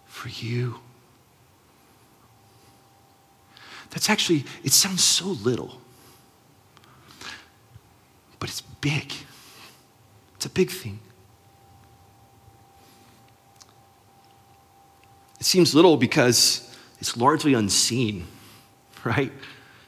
for 0.06 0.28
you. 0.28 0.80
That's 3.90 4.10
actually, 4.10 4.44
it 4.64 4.72
sounds 4.72 5.04
so 5.04 5.26
little 5.26 5.80
but 8.40 8.48
it's 8.48 8.62
big. 8.62 9.12
It's 10.34 10.46
a 10.46 10.50
big 10.50 10.70
thing. 10.70 10.98
It 15.38 15.46
seems 15.46 15.74
little 15.74 15.96
because 15.96 16.76
it's 16.98 17.16
largely 17.16 17.54
unseen, 17.54 18.26
right? 19.04 19.32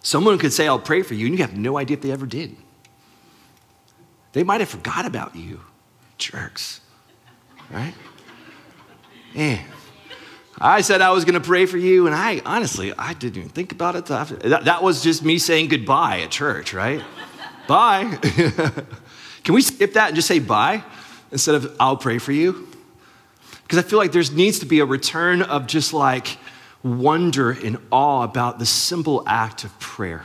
Someone 0.03 0.39
could 0.39 0.53
say, 0.53 0.69
I'll 0.69 0.79
pray 0.79 1.03
for 1.03 1.15
you, 1.15 1.27
and 1.27 1.37
you 1.37 1.43
have 1.43 1.57
no 1.57 1.79
idea 1.79 1.97
if 1.97 2.03
they 2.03 2.13
ever 2.13 2.27
did. 2.27 2.57
They 4.33 4.45
might 4.45 4.61
have 4.61 4.69
forgot 4.69 5.07
about 5.07 5.37
you, 5.37 5.61
jerks, 6.19 6.81
right? 7.71 7.95
Man, 9.35 9.65
I 10.59 10.81
said 10.81 11.01
I 11.01 11.11
was 11.11 11.25
going 11.25 11.35
to 11.35 11.47
pray 11.47 11.67
for 11.67 11.77
you, 11.77 12.07
and 12.07 12.15
I 12.15 12.41
honestly, 12.45 12.93
I 12.99 13.15
didn't 13.15 13.37
even 13.39 13.49
think 13.51 13.73
about 13.73 13.97
it. 13.97 14.07
That, 14.07 14.65
that 14.65 14.83
was 14.83 15.03
just 15.03 15.23
me 15.23 15.39
saying 15.39 15.69
goodbye 15.69 16.21
at 16.21 16.31
church, 16.31 16.73
right? 16.73 17.03
Bye. 17.67 18.19
Can 19.45 19.55
we 19.55 19.63
skip 19.63 19.95
that 19.95 20.09
and 20.09 20.17
just 20.17 20.29
say 20.29 20.39
bye 20.39 20.85
instead 21.31 21.55
of 21.55 21.75
I'll 21.81 21.97
pray 21.97 22.19
for 22.19 22.33
you? 22.33 22.69
Because 23.63 23.79
I 23.79 23.83
feel 23.83 23.99
like 23.99 24.13
there 24.13 24.23
needs 24.33 24.59
to 24.61 24.67
be 24.67 24.81
a 24.81 24.85
return 24.85 25.43
of 25.43 25.67
just 25.67 25.93
like 25.93 26.39
wonder 26.83 27.51
and 27.51 27.79
awe 27.91 28.23
about 28.23 28.59
the 28.59 28.67
simple 28.67 29.23
act 29.27 29.65
of 29.65 29.79
prayer. 29.79 30.23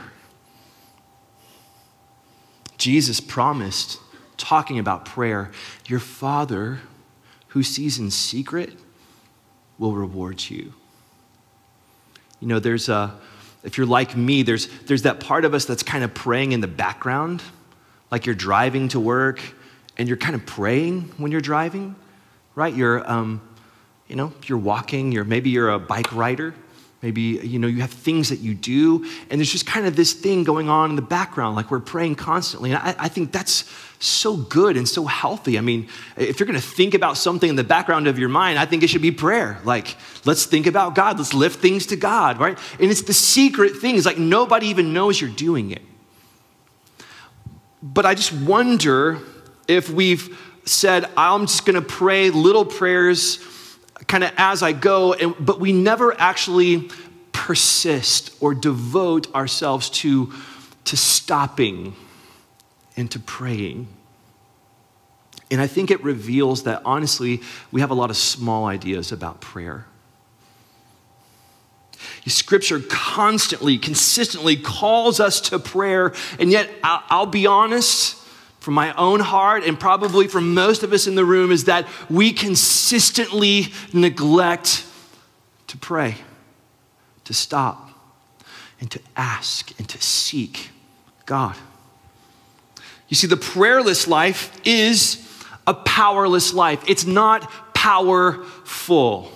Jesus 2.76 3.20
promised, 3.20 3.98
talking 4.36 4.78
about 4.78 5.04
prayer, 5.04 5.50
your 5.86 6.00
Father 6.00 6.80
who 7.48 7.62
sees 7.62 7.98
in 7.98 8.10
secret 8.10 8.76
will 9.78 9.92
reward 9.92 10.48
you. 10.48 10.74
You 12.40 12.48
know, 12.48 12.60
there's 12.60 12.88
a, 12.88 13.14
if 13.62 13.76
you're 13.76 13.86
like 13.86 14.16
me, 14.16 14.42
there's, 14.42 14.68
there's 14.86 15.02
that 15.02 15.20
part 15.20 15.44
of 15.44 15.54
us 15.54 15.64
that's 15.64 15.82
kind 15.82 16.04
of 16.04 16.14
praying 16.14 16.52
in 16.52 16.60
the 16.60 16.68
background, 16.68 17.42
like 18.10 18.26
you're 18.26 18.34
driving 18.34 18.88
to 18.88 19.00
work 19.00 19.40
and 19.96 20.08
you're 20.08 20.16
kind 20.16 20.34
of 20.34 20.46
praying 20.46 21.02
when 21.16 21.32
you're 21.32 21.40
driving, 21.40 21.96
right? 22.54 22.72
You're, 22.74 23.08
um, 23.10 23.40
you 24.06 24.16
know, 24.16 24.32
you're 24.46 24.58
walking, 24.58 25.12
you're, 25.12 25.24
maybe 25.24 25.50
you're 25.50 25.70
a 25.70 25.78
bike 25.78 26.12
rider, 26.12 26.54
maybe, 27.02 27.20
you 27.20 27.58
know, 27.58 27.68
you 27.68 27.80
have 27.80 27.90
things 27.90 28.28
that 28.28 28.40
you 28.40 28.54
do, 28.54 29.04
and 29.30 29.40
there's 29.40 29.52
just 29.52 29.66
kind 29.66 29.86
of 29.86 29.94
this 29.94 30.12
thing 30.12 30.44
going 30.44 30.68
on 30.68 30.90
in 30.90 30.96
the 30.96 31.02
background, 31.02 31.54
like 31.54 31.70
we're 31.70 31.80
praying 31.80 32.16
constantly. 32.16 32.72
And 32.72 32.78
I, 32.78 32.94
I 32.98 33.08
think 33.08 33.32
that's 33.32 33.70
so 34.00 34.36
good 34.36 34.76
and 34.76 34.88
so 34.88 35.04
healthy. 35.04 35.58
I 35.58 35.60
mean, 35.60 35.88
if 36.16 36.38
you're 36.38 36.46
going 36.46 36.60
to 36.60 36.66
think 36.66 36.94
about 36.94 37.16
something 37.16 37.50
in 37.50 37.56
the 37.56 37.64
background 37.64 38.06
of 38.06 38.18
your 38.18 38.28
mind, 38.28 38.58
I 38.58 38.64
think 38.64 38.82
it 38.82 38.88
should 38.88 39.02
be 39.02 39.10
prayer. 39.10 39.58
Like, 39.64 39.96
let's 40.24 40.44
think 40.44 40.66
about 40.66 40.94
God, 40.94 41.18
let's 41.18 41.34
lift 41.34 41.60
things 41.60 41.86
to 41.86 41.96
God, 41.96 42.38
right? 42.38 42.58
And 42.80 42.90
it's 42.90 43.02
the 43.02 43.14
secret 43.14 43.76
things, 43.76 44.06
like 44.06 44.18
nobody 44.18 44.66
even 44.66 44.92
knows 44.92 45.20
you're 45.20 45.30
doing 45.30 45.70
it. 45.70 45.82
But 47.82 48.06
I 48.06 48.14
just 48.14 48.32
wonder 48.32 49.20
if 49.68 49.88
we've 49.88 50.36
said, 50.64 51.06
I'm 51.16 51.46
just 51.46 51.64
going 51.64 51.80
to 51.80 51.86
pray 51.86 52.30
little 52.30 52.64
prayers 52.64 53.36
kind 54.06 54.24
of 54.24 54.32
as 54.36 54.62
I 54.62 54.72
go, 54.72 55.12
and, 55.12 55.34
but 55.38 55.60
we 55.60 55.72
never 55.72 56.18
actually 56.18 56.90
persist 57.32 58.34
or 58.40 58.54
devote 58.54 59.32
ourselves 59.34 59.90
to, 59.90 60.32
to 60.84 60.96
stopping 60.96 61.94
and 62.96 63.10
to 63.10 63.18
praying. 63.18 63.88
And 65.50 65.60
I 65.60 65.66
think 65.66 65.90
it 65.90 66.02
reveals 66.04 66.64
that 66.64 66.82
honestly, 66.84 67.40
we 67.70 67.80
have 67.80 67.90
a 67.90 67.94
lot 67.94 68.10
of 68.10 68.16
small 68.16 68.66
ideas 68.66 69.12
about 69.12 69.40
prayer. 69.40 69.86
Scripture 72.26 72.80
constantly, 72.80 73.78
consistently 73.78 74.56
calls 74.56 75.18
us 75.20 75.40
to 75.40 75.58
prayer, 75.58 76.12
and 76.38 76.50
yet 76.50 76.68
I'll, 76.82 77.02
I'll 77.08 77.26
be 77.26 77.46
honest, 77.46 78.17
from 78.68 78.74
my 78.74 78.92
own 78.96 79.18
heart 79.18 79.64
and 79.64 79.80
probably 79.80 80.28
from 80.28 80.52
most 80.52 80.82
of 80.82 80.92
us 80.92 81.06
in 81.06 81.14
the 81.14 81.24
room 81.24 81.50
is 81.50 81.64
that 81.64 81.88
we 82.10 82.34
consistently 82.34 83.68
neglect 83.94 84.84
to 85.68 85.78
pray, 85.78 86.16
to 87.24 87.32
stop, 87.32 87.88
and 88.78 88.90
to 88.90 89.00
ask 89.16 89.72
and 89.78 89.88
to 89.88 89.98
seek 90.02 90.68
God. 91.24 91.56
You 93.08 93.16
see, 93.16 93.26
the 93.26 93.38
prayerless 93.38 94.06
life 94.06 94.52
is 94.66 95.26
a 95.66 95.72
powerless 95.72 96.52
life, 96.52 96.84
it's 96.86 97.06
not 97.06 97.50
powerful. 97.74 99.32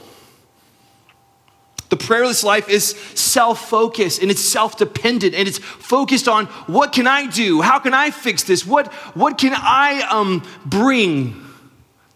The 1.93 1.99
prayerless 1.99 2.43
life 2.43 2.71
is 2.71 2.93
self 3.15 3.69
focused 3.69 4.23
and 4.23 4.31
it's 4.31 4.41
self 4.41 4.79
dependent 4.79 5.35
and 5.35 5.47
it's 5.47 5.59
focused 5.59 6.27
on 6.27 6.47
what 6.67 6.91
can 6.91 7.07
I 7.07 7.27
do? 7.27 7.61
How 7.61 7.79
can 7.79 7.93
I 7.93 8.11
fix 8.11 8.45
this? 8.45 8.67
What, 8.67 8.91
what 9.15 9.37
can 9.37 9.53
I 9.55 10.01
um, 10.11 10.43
bring 10.65 11.45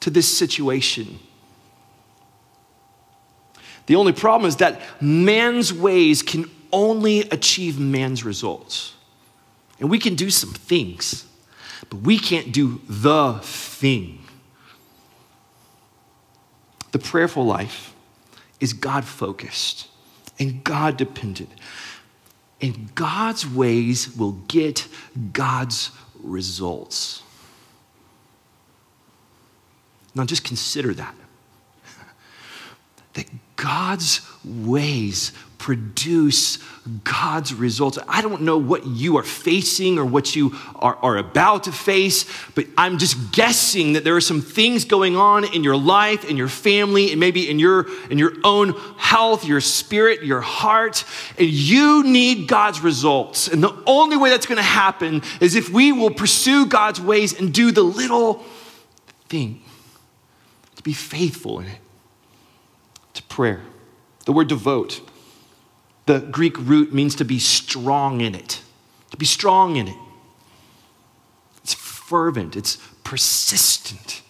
to 0.01 0.09
this 0.09 0.35
situation? 0.35 1.19
The 3.85 3.97
only 3.97 4.15
problem 4.15 4.49
is 4.49 4.57
that 4.57 4.81
man's 5.03 5.75
ways 5.75 6.23
can 6.23 6.51
only 6.73 7.29
achieve 7.29 7.79
man's 7.79 8.25
results. 8.25 8.95
And 9.79 9.91
we 9.91 9.99
can 9.99 10.15
do 10.15 10.31
some 10.31 10.55
things, 10.55 11.27
but 11.91 11.99
we 11.99 12.19
can't 12.19 12.51
do 12.51 12.81
the 12.89 13.41
thing. 13.43 14.25
The 16.93 16.99
prayerful 16.99 17.45
life 17.45 17.93
is 18.61 18.73
God 18.73 19.05
focused 19.05 19.89
and 20.39 20.63
God 20.65 20.97
dependent. 20.97 21.51
And 22.61 22.95
God's 22.95 23.47
ways 23.47 24.17
will 24.17 24.33
get 24.49 24.89
God's 25.33 25.91
results. 26.23 27.23
Now, 30.15 30.25
just 30.25 30.45
consider 30.45 30.95
that. 30.95 31.15
That 33.13 33.27
God's 33.57 34.21
ways 34.45 35.33
produce 35.59 36.59
God's 37.03 37.53
results. 37.55 37.99
I 38.09 38.21
don't 38.21 38.43
know 38.43 38.59
what 38.59 38.87
you 38.87 39.17
are 39.17 39.23
facing 39.23 39.99
or 39.99 40.05
what 40.05 40.37
you 40.37 40.55
are, 40.77 40.97
are, 40.97 41.17
about 41.17 41.65
to 41.65 41.73
face, 41.73 42.27
but 42.55 42.67
I'm 42.77 42.99
just 42.99 43.33
guessing 43.33 43.95
that 43.95 44.05
there 44.05 44.15
are 44.15 44.21
some 44.21 44.41
things 44.41 44.85
going 44.85 45.17
on 45.17 45.45
in 45.53 45.65
your 45.65 45.77
life, 45.77 46.25
in 46.29 46.37
your 46.37 46.49
family, 46.49 47.11
and 47.11 47.19
maybe 47.19 47.49
in 47.51 47.59
your, 47.59 47.87
in 48.11 48.19
your 48.19 48.33
own 48.45 48.75
health, 48.99 49.45
your 49.45 49.61
spirit, 49.61 50.23
your 50.23 50.41
heart, 50.41 51.05
and 51.39 51.49
you 51.49 52.05
need 52.05 52.49
God's 52.49 52.81
results. 52.81 53.49
And 53.49 53.63
the 53.63 53.77
only 53.87 54.17
way 54.17 54.31
that's 54.31 54.47
going 54.47 54.57
to 54.57 54.63
happen 54.63 55.23
is 55.41 55.57
if 55.57 55.71
we 55.71 55.91
will 55.91 56.11
pursue 56.11 56.67
God's 56.67 57.01
ways 57.01 57.39
and 57.39 57.53
do 57.53 57.73
the 57.73 57.83
little 57.83 58.45
thing, 59.29 59.63
to 60.77 60.83
be 60.83 60.93
faithful 60.93 61.61
in 61.61 61.67
it, 61.67 61.79
to 63.15 63.23
prayer. 63.25 63.63
The 64.27 64.33
word 64.33 64.49
devote 64.49 65.01
the 66.07 66.21
Greek 66.21 66.59
root 66.59 66.95
means 66.95 67.15
to 67.17 67.25
be 67.25 67.39
strong 67.39 68.21
in 68.21 68.35
it, 68.35 68.63
to 69.11 69.17
be 69.17 69.27
strong 69.27 69.77
in 69.77 69.89
it. 69.89 69.97
It's 71.63 71.75
fervent, 71.75 72.57
it's 72.57 72.79
persistent. 73.05 74.23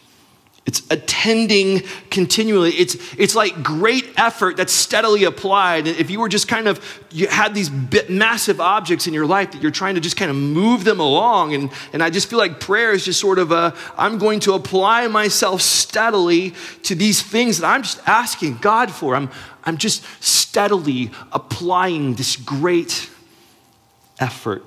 It's 0.66 0.82
attending 0.90 1.82
continually. 2.10 2.72
It's, 2.72 2.96
it's 3.16 3.36
like 3.36 3.62
great 3.62 4.08
effort 4.16 4.56
that's 4.56 4.72
steadily 4.72 5.22
applied. 5.22 5.86
If 5.86 6.10
you 6.10 6.18
were 6.18 6.28
just 6.28 6.48
kind 6.48 6.66
of, 6.66 6.84
you 7.12 7.28
had 7.28 7.54
these 7.54 7.70
massive 8.08 8.60
objects 8.60 9.06
in 9.06 9.14
your 9.14 9.26
life 9.26 9.52
that 9.52 9.62
you're 9.62 9.70
trying 9.70 9.94
to 9.94 10.00
just 10.00 10.16
kind 10.16 10.28
of 10.28 10.36
move 10.36 10.82
them 10.82 10.98
along. 10.98 11.54
And, 11.54 11.70
and 11.92 12.02
I 12.02 12.10
just 12.10 12.28
feel 12.28 12.40
like 12.40 12.58
prayer 12.58 12.90
is 12.90 13.04
just 13.04 13.20
sort 13.20 13.38
of 13.38 13.52
a, 13.52 13.74
I'm 13.96 14.18
going 14.18 14.40
to 14.40 14.54
apply 14.54 15.06
myself 15.06 15.62
steadily 15.62 16.52
to 16.82 16.96
these 16.96 17.22
things 17.22 17.58
that 17.58 17.68
I'm 17.68 17.84
just 17.84 18.00
asking 18.04 18.56
God 18.56 18.90
for. 18.90 19.14
I'm, 19.14 19.30
I'm 19.62 19.76
just 19.76 20.02
steadily 20.20 21.12
applying 21.30 22.14
this 22.14 22.34
great 22.34 23.08
effort. 24.18 24.64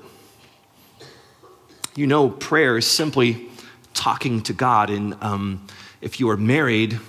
You 1.95 2.07
know, 2.07 2.29
prayer 2.29 2.77
is 2.77 2.87
simply 2.87 3.49
talking 3.93 4.41
to 4.43 4.53
God. 4.53 4.89
And 4.89 5.15
um, 5.19 5.67
if 6.01 6.19
you 6.19 6.29
are 6.29 6.37
married, 6.37 6.99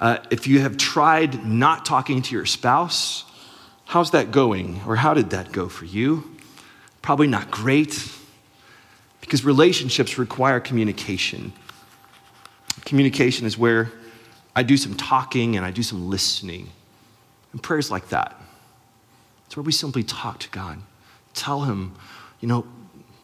uh, 0.00 0.18
if 0.30 0.46
you 0.46 0.60
have 0.60 0.76
tried 0.76 1.44
not 1.44 1.84
talking 1.84 2.22
to 2.22 2.34
your 2.34 2.46
spouse, 2.46 3.24
how's 3.84 4.12
that 4.12 4.30
going? 4.30 4.80
Or 4.86 4.96
how 4.96 5.14
did 5.14 5.30
that 5.30 5.52
go 5.52 5.68
for 5.68 5.84
you? 5.84 6.36
Probably 7.02 7.26
not 7.26 7.50
great, 7.50 8.10
because 9.20 9.44
relationships 9.44 10.18
require 10.18 10.60
communication. 10.60 11.52
Communication 12.84 13.46
is 13.46 13.56
where 13.56 13.90
I 14.54 14.62
do 14.62 14.76
some 14.76 14.94
talking 14.94 15.56
and 15.56 15.64
I 15.64 15.70
do 15.70 15.82
some 15.82 16.08
listening. 16.10 16.70
And 17.52 17.62
prayers 17.62 17.90
like 17.90 18.08
that. 18.10 18.40
It's 19.46 19.56
where 19.56 19.64
we 19.64 19.72
simply 19.72 20.02
talk 20.02 20.38
to 20.40 20.50
God, 20.50 20.78
tell 21.34 21.64
Him, 21.64 21.94
you 22.40 22.48
know, 22.48 22.66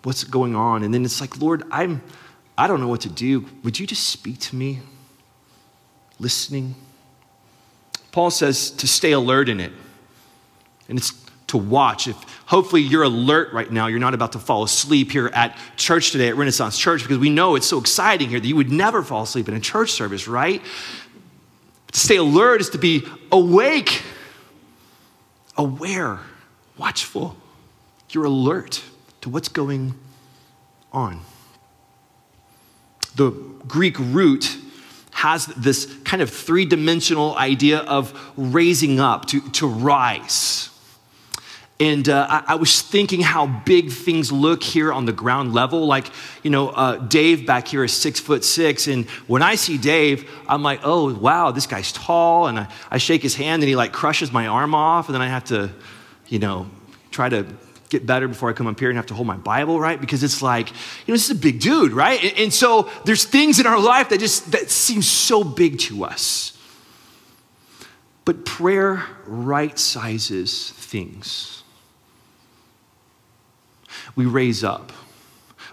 what's 0.03 0.25
going 0.25 0.55
on. 0.55 0.83
And 0.83 0.93
then 0.93 1.05
it's 1.05 1.21
like, 1.21 1.41
Lord, 1.41 1.65
I'm, 1.71 2.03
I 2.59 2.67
don't 2.67 2.81
know 2.81 2.89
what 2.89 3.03
to 3.03 3.09
do. 3.09 3.47
Would 3.63 3.79
you 3.79 3.87
just 3.87 4.09
speak 4.09 4.39
to 4.41 4.57
me? 4.57 4.81
Listening. 6.19 6.75
Paul 8.13 8.31
says 8.31 8.71
to 8.73 8.89
stay 8.89 9.13
alert 9.13 9.49
in 9.49 9.61
it. 9.61 9.73
And 10.89 10.99
it's 10.99 11.13
to 11.49 11.59
watch. 11.59 12.09
If 12.09 12.17
hopefully 12.47 12.83
you're 12.83 13.03
alert 13.03 13.53
right 13.53 13.71
now, 13.71 13.87
you're 13.87 14.01
not 14.01 14.15
about 14.15 14.33
to 14.33 14.39
fall 14.39 14.63
asleep 14.63 15.13
here 15.13 15.31
at 15.33 15.57
church 15.77 16.11
today 16.11 16.29
at 16.29 16.37
Renaissance 16.37 16.79
Church 16.79 17.03
because 17.03 17.19
we 17.19 17.31
know 17.31 17.55
it's 17.55 17.67
so 17.67 17.79
exciting 17.79 18.29
here 18.29 18.41
that 18.41 18.47
you 18.47 18.57
would 18.57 18.73
never 18.73 19.03
fall 19.03 19.23
asleep 19.23 19.49
in 19.49 19.55
a 19.55 19.61
church 19.61 19.93
service, 19.93 20.27
right? 20.27 20.63
To 21.93 22.01
stay 22.01 22.17
alert 22.17 22.61
is 22.61 22.71
to 22.71 22.79
be 22.79 23.05
awake 23.31 24.03
aware, 25.57 26.21
watchful. 26.77 27.37
You're 28.11 28.25
alert 28.25 28.83
to 29.23 29.31
what's 29.31 29.49
going 29.49 29.95
on. 30.93 31.21
The 33.17 33.31
Greek 33.67 33.99
root 33.99 34.57
has 35.11 35.47
this 35.47 35.93
kind 36.05 36.23
of 36.23 36.31
three 36.31 36.67
dimensional 36.67 37.35
idea 37.37 37.79
of 37.79 38.13
raising 38.37 39.01
up, 39.01 39.27
to, 39.27 39.41
to 39.51 39.67
rise. 39.67 40.69
And 41.79 42.09
uh, 42.09 42.27
I, 42.29 42.45
I, 42.49 42.55
was 42.55 42.81
thinking 42.81 43.21
how 43.21 43.47
big 43.47 43.91
things 43.91 44.33
look 44.33 44.63
here 44.63 44.93
on 44.93 45.05
the 45.05 45.13
ground 45.13 45.53
level. 45.53 45.87
Like, 45.87 46.07
you 46.43 46.51
know, 46.51 46.71
uh, 46.71 46.97
Dave 46.97 47.47
back 47.47 47.69
here 47.69 47.85
is 47.85 47.93
six 47.93 48.19
foot 48.19 48.45
six. 48.45 48.89
And 48.89 49.07
when 49.27 49.43
I 49.43 49.57
see 49.57 49.77
Dave, 49.77 50.31
I'm 50.49 50.63
like, 50.63 50.81
oh, 50.85 51.15
wow, 51.15 51.51
this 51.51 51.67
guy's 51.67 51.93
tall. 51.93 52.47
And 52.47 52.61
I, 52.61 52.69
I 52.91 52.97
shake 52.97 53.23
his 53.23 53.35
hand 53.35 53.63
and 53.63 53.69
he 53.69 53.77
like 53.77 53.93
crushes 53.93 54.33
my 54.33 54.47
arm 54.47 54.75
off. 54.75 55.09
And 55.09 55.15
then 55.15 55.23
I 55.23 55.29
have 55.29 55.45
to, 55.45 55.71
you 56.29 56.39
know, 56.39 56.67
try 57.11 57.29
to 57.29 57.47
get 57.89 58.07
better 58.07 58.29
before 58.29 58.51
I 58.51 58.53
come 58.53 58.67
up 58.67 58.79
here 58.79 58.89
and 58.91 58.97
have 58.97 59.07
to 59.07 59.15
hold 59.15 59.27
my 59.27 59.37
Bible, 59.37 59.79
right? 59.79 60.01
Because 60.01 60.23
it's 60.23 60.43
like, 60.43 60.71
you 60.71 60.77
know, 61.09 61.15
this 61.15 61.31
is 61.31 61.37
a 61.37 61.41
big 61.41 61.61
dude, 61.61 61.93
right? 61.93 62.23
And, 62.23 62.39
and 62.39 62.53
so 62.53 62.91
there's 63.05 63.25
things 63.25 63.61
in 63.61 63.67
our 63.67 63.81
life 63.81 64.09
that 64.11 64.21
just 64.21 64.53
that 64.53 64.71
seem 64.71 65.03
so 65.03 65.45
big 65.45 65.79
to 65.81 66.05
us. 66.05 66.59
But 68.25 68.45
prayer 68.45 69.05
right 69.27 69.79
sizes 69.79 70.71
things. 70.71 71.63
We 74.17 74.27
raise 74.27 74.65
up 74.65 74.93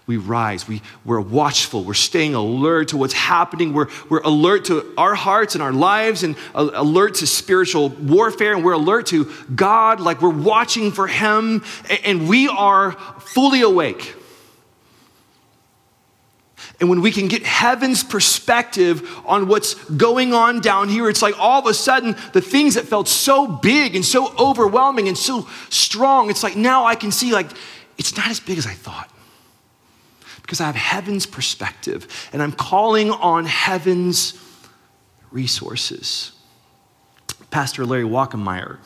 we 0.05 0.17
rise. 0.17 0.67
We, 0.67 0.81
we're 1.05 1.21
watchful. 1.21 1.83
We're 1.83 1.93
staying 1.93 2.35
alert 2.35 2.89
to 2.89 2.97
what's 2.97 3.13
happening. 3.13 3.73
We're, 3.73 3.87
we're 4.09 4.21
alert 4.21 4.65
to 4.65 4.93
our 4.97 5.15
hearts 5.15 5.55
and 5.55 5.63
our 5.63 5.71
lives 5.71 6.23
and 6.23 6.35
alert 6.53 7.15
to 7.15 7.27
spiritual 7.27 7.89
warfare. 7.89 8.53
And 8.53 8.65
we're 8.65 8.73
alert 8.73 9.07
to 9.07 9.31
God, 9.55 10.01
like 10.01 10.21
we're 10.21 10.29
watching 10.29 10.91
for 10.91 11.07
Him. 11.07 11.63
And 12.03 12.27
we 12.27 12.49
are 12.49 12.91
fully 12.91 13.61
awake. 13.61 14.15
And 16.81 16.89
when 16.89 17.01
we 17.01 17.11
can 17.11 17.29
get 17.29 17.43
heaven's 17.43 18.03
perspective 18.03 19.09
on 19.25 19.47
what's 19.47 19.75
going 19.85 20.33
on 20.33 20.59
down 20.59 20.89
here, 20.89 21.07
it's 21.07 21.21
like 21.21 21.39
all 21.39 21.61
of 21.61 21.65
a 21.65 21.73
sudden 21.73 22.17
the 22.33 22.41
things 22.41 22.75
that 22.75 22.83
felt 22.83 23.07
so 23.07 23.47
big 23.47 23.95
and 23.95 24.03
so 24.03 24.35
overwhelming 24.37 25.07
and 25.07 25.17
so 25.17 25.47
strong, 25.69 26.29
it's 26.29 26.43
like 26.43 26.57
now 26.57 26.83
I 26.83 26.95
can 26.95 27.11
see, 27.11 27.31
like, 27.31 27.47
it's 27.97 28.17
not 28.17 28.27
as 28.27 28.41
big 28.41 28.57
as 28.57 28.65
I 28.65 28.73
thought 28.73 29.12
because 30.43 30.61
I 30.61 30.65
have 30.67 30.75
heaven's 30.75 31.25
perspective 31.25 32.29
and 32.31 32.43
I'm 32.43 32.51
calling 32.51 33.09
on 33.09 33.45
heaven's 33.45 34.39
resources. 35.31 36.33
Pastor 37.49 37.85
Larry 37.85 38.03
Wachenmeyer, 38.03 38.77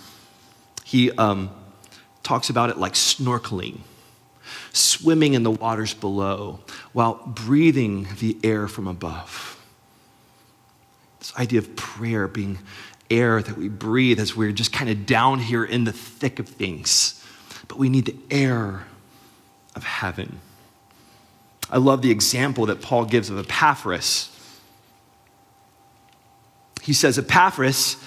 he 0.85 1.11
um, 1.11 1.49
talks 2.23 2.49
about 2.49 2.69
it 2.69 2.77
like 2.77 2.93
snorkeling, 2.93 3.79
swimming 4.71 5.33
in 5.33 5.43
the 5.43 5.51
waters 5.51 5.93
below 5.93 6.59
while 6.93 7.15
breathing 7.25 8.07
the 8.19 8.37
air 8.43 8.67
from 8.67 8.87
above. 8.87 9.61
This 11.19 11.35
idea 11.37 11.59
of 11.59 11.75
prayer 11.75 12.27
being 12.27 12.59
air 13.09 13.41
that 13.41 13.57
we 13.57 13.69
breathe 13.69 14.19
as 14.19 14.35
we're 14.35 14.51
just 14.51 14.71
kind 14.71 14.89
of 14.89 15.05
down 15.05 15.39
here 15.39 15.63
in 15.63 15.85
the 15.85 15.91
thick 15.91 16.39
of 16.39 16.47
things, 16.47 17.23
but 17.67 17.77
we 17.77 17.89
need 17.89 18.05
the 18.05 18.15
air 18.29 18.85
of 19.75 19.83
heaven. 19.83 20.39
I 21.69 21.77
love 21.77 22.01
the 22.01 22.11
example 22.11 22.67
that 22.67 22.81
Paul 22.81 23.05
gives 23.05 23.29
of 23.29 23.37
Epaphras. 23.37 24.29
He 26.81 26.93
says, 26.93 27.19
Epaphras, 27.19 27.97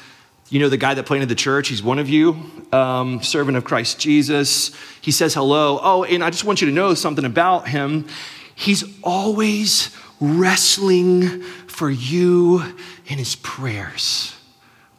you 0.49 0.59
know 0.59 0.69
the 0.69 0.77
guy 0.77 0.95
that 0.95 1.07
planted 1.07 1.29
the 1.29 1.35
church, 1.35 1.69
he's 1.69 1.83
one 1.83 1.99
of 1.99 2.09
you, 2.09 2.37
um, 2.73 3.23
servant 3.23 3.57
of 3.57 3.65
Christ 3.65 4.01
Jesus. 4.01 4.75
He 5.01 5.13
says 5.13 5.35
hello. 5.35 5.79
Oh, 5.83 6.05
and 6.05 6.25
I 6.25 6.31
just 6.31 6.45
want 6.45 6.61
you 6.61 6.67
to 6.69 6.73
know 6.73 6.95
something 6.95 7.25
about 7.25 7.69
him. 7.69 8.07
He's 8.55 8.85
always 9.03 9.97
wrestling 10.21 11.43
for 11.69 11.91
you 11.91 12.63
in 13.07 13.19
his 13.19 13.37
prayers. 13.37 14.35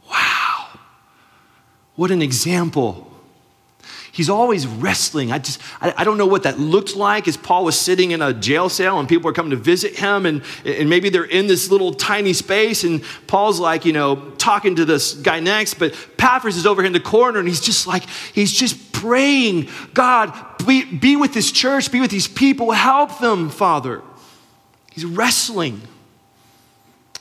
Wow. 0.10 0.80
What 1.96 2.12
an 2.12 2.22
example 2.22 3.11
He's 4.14 4.30
always 4.30 4.68
wrestling. 4.68 5.32
I 5.32 5.40
just, 5.40 5.62
I, 5.80 5.94
I, 5.98 6.04
don't 6.04 6.18
know 6.18 6.26
what 6.26 6.44
that 6.44 6.60
looked 6.60 6.98
like 6.98 7.30
as 7.30 7.38
Paul 7.38 7.64
was 7.64 7.80
sitting 7.80 8.12
in 8.12 8.22
a 8.22 8.34
jail 8.34 8.68
cell 8.68 9.00
and 9.00 9.08
people 9.08 9.30
are 9.30 9.34
coming 9.34 9.52
to 9.52 9.56
visit 9.56 9.98
him 9.98 10.26
and, 10.26 10.44
and 10.66 10.90
maybe 10.90 11.10
they're 11.10 11.24
in 11.24 11.48
this 11.48 11.72
little 11.72 11.94
tiny 11.94 12.34
space 12.34 12.84
and 12.84 13.02
Paul's 13.28 13.58
like, 13.58 13.86
you 13.86 13.94
know, 13.94 14.32
talking 14.38 14.76
to 14.76 14.84
this 14.84 15.14
guy 15.14 15.40
next, 15.40 15.76
but 15.76 15.94
Epaphras 15.94 16.58
is 16.58 16.66
over 16.66 16.82
here 16.82 16.88
in 16.88 16.94
the 16.94 17.00
corner 17.00 17.40
and 17.40 17.48
he's 17.48 17.62
just 17.62 17.88
like, 17.88 18.04
he's 18.34 18.52
just 18.52 18.92
praying, 18.92 19.70
God, 19.94 20.34
be, 20.66 20.84
be 20.84 21.16
with 21.16 21.34
this 21.34 21.50
church, 21.50 21.90
be 21.90 22.02
with 22.02 22.12
these 22.12 22.28
people, 22.28 22.72
help 22.72 23.20
them, 23.20 23.50
Father. 23.50 24.02
He's 24.92 25.06
wrestling 25.06 25.82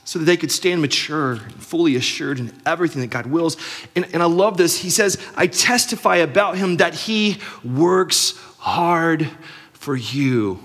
so 0.03 0.19
that 0.19 0.25
they 0.25 0.37
could 0.37 0.51
stand 0.51 0.81
mature 0.81 1.33
and 1.33 1.53
fully 1.53 1.95
assured 1.95 2.39
in 2.39 2.51
everything 2.65 3.01
that 3.01 3.09
God 3.09 3.27
wills. 3.27 3.57
And, 3.95 4.07
and 4.13 4.21
I 4.23 4.25
love 4.25 4.57
this. 4.57 4.77
He 4.77 4.89
says, 4.89 5.17
I 5.35 5.47
testify 5.47 6.17
about 6.17 6.57
him 6.57 6.77
that 6.77 6.93
he 6.93 7.37
works 7.63 8.37
hard 8.57 9.29
for 9.73 9.95
you. 9.95 10.63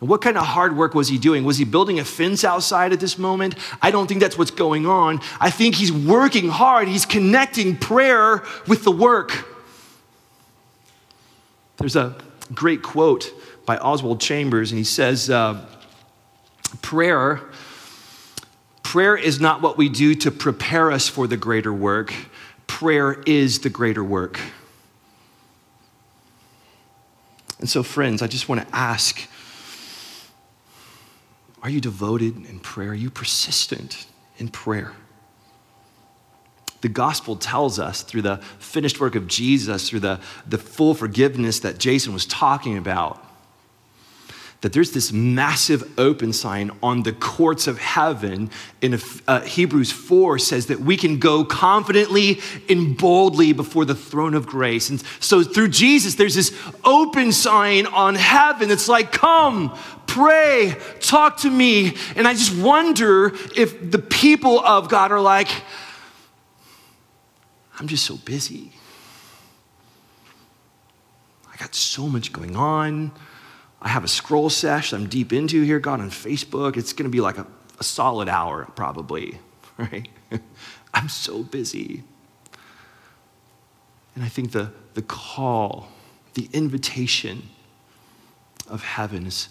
And 0.00 0.08
what 0.08 0.20
kind 0.20 0.36
of 0.36 0.46
hard 0.46 0.76
work 0.76 0.94
was 0.94 1.08
he 1.08 1.18
doing? 1.18 1.44
Was 1.44 1.58
he 1.58 1.64
building 1.64 1.98
a 1.98 2.04
fence 2.04 2.44
outside 2.44 2.92
at 2.92 3.00
this 3.00 3.18
moment? 3.18 3.56
I 3.82 3.90
don't 3.90 4.06
think 4.06 4.20
that's 4.20 4.38
what's 4.38 4.52
going 4.52 4.86
on. 4.86 5.20
I 5.40 5.50
think 5.50 5.74
he's 5.74 5.92
working 5.92 6.48
hard. 6.48 6.86
He's 6.86 7.06
connecting 7.06 7.76
prayer 7.76 8.44
with 8.68 8.84
the 8.84 8.92
work. 8.92 9.46
There's 11.78 11.96
a 11.96 12.16
great 12.54 12.82
quote 12.82 13.32
by 13.66 13.76
Oswald 13.78 14.20
Chambers, 14.20 14.70
and 14.70 14.78
he 14.78 14.84
says, 14.84 15.30
uh, 15.30 15.64
Prayer 16.82 17.40
Prayer 18.88 19.18
is 19.18 19.38
not 19.38 19.60
what 19.60 19.76
we 19.76 19.90
do 19.90 20.14
to 20.14 20.30
prepare 20.30 20.90
us 20.90 21.08
for 21.10 21.26
the 21.26 21.36
greater 21.36 21.74
work, 21.74 22.14
prayer 22.66 23.22
is 23.26 23.58
the 23.58 23.68
greater 23.68 24.02
work. 24.02 24.40
And 27.58 27.68
so, 27.68 27.82
friends, 27.82 28.22
I 28.22 28.28
just 28.28 28.48
want 28.48 28.66
to 28.66 28.74
ask 28.74 29.28
are 31.62 31.68
you 31.68 31.82
devoted 31.82 32.46
in 32.46 32.60
prayer? 32.60 32.92
Are 32.92 32.94
you 32.94 33.10
persistent 33.10 34.06
in 34.38 34.48
prayer? 34.48 34.94
The 36.80 36.88
gospel 36.88 37.36
tells 37.36 37.78
us 37.78 38.00
through 38.00 38.22
the 38.22 38.38
finished 38.58 39.00
work 39.00 39.16
of 39.16 39.26
Jesus, 39.26 39.90
through 39.90 40.00
the, 40.00 40.18
the 40.46 40.56
full 40.56 40.94
forgiveness 40.94 41.60
that 41.60 41.76
Jason 41.76 42.14
was 42.14 42.24
talking 42.24 42.78
about, 42.78 43.22
that 44.60 44.72
there's 44.72 44.90
this 44.90 45.12
massive 45.12 45.98
open 45.98 46.32
sign 46.32 46.72
on 46.82 47.04
the 47.04 47.12
courts 47.12 47.68
of 47.68 47.78
heaven 47.78 48.50
in 48.82 48.98
uh, 49.28 49.40
Hebrews 49.42 49.92
4 49.92 50.38
says 50.40 50.66
that 50.66 50.80
we 50.80 50.96
can 50.96 51.18
go 51.18 51.44
confidently 51.44 52.40
and 52.68 52.96
boldly 52.96 53.52
before 53.52 53.84
the 53.84 53.94
throne 53.94 54.34
of 54.34 54.46
grace. 54.46 54.90
And 54.90 55.00
so 55.20 55.44
through 55.44 55.68
Jesus, 55.68 56.16
there's 56.16 56.34
this 56.34 56.52
open 56.84 57.30
sign 57.30 57.86
on 57.86 58.16
heaven 58.16 58.68
that's 58.68 58.88
like, 58.88 59.12
come, 59.12 59.78
pray, 60.08 60.76
talk 60.98 61.38
to 61.38 61.50
me. 61.50 61.94
And 62.16 62.26
I 62.26 62.34
just 62.34 62.56
wonder 62.56 63.32
if 63.54 63.90
the 63.92 64.00
people 64.00 64.58
of 64.58 64.88
God 64.88 65.12
are 65.12 65.20
like, 65.20 65.48
I'm 67.78 67.86
just 67.86 68.04
so 68.04 68.16
busy. 68.16 68.72
I 71.52 71.56
got 71.58 71.76
so 71.76 72.08
much 72.08 72.32
going 72.32 72.56
on. 72.56 73.12
I 73.80 73.88
have 73.88 74.04
a 74.04 74.08
scroll 74.08 74.50
sesh 74.50 74.92
I'm 74.92 75.08
deep 75.08 75.32
into 75.32 75.62
here, 75.62 75.78
God, 75.78 76.00
on 76.00 76.10
Facebook. 76.10 76.76
It's 76.76 76.92
going 76.92 77.08
to 77.08 77.12
be 77.12 77.20
like 77.20 77.38
a, 77.38 77.46
a 77.78 77.84
solid 77.84 78.28
hour, 78.28 78.66
probably, 78.74 79.38
right? 79.78 80.08
I'm 80.94 81.08
so 81.08 81.42
busy. 81.42 82.02
And 84.14 84.24
I 84.24 84.28
think 84.28 84.50
the, 84.50 84.72
the 84.94 85.02
call, 85.02 85.88
the 86.34 86.48
invitation 86.52 87.44
of 88.68 88.82
heaven 88.82 89.26
is 89.26 89.48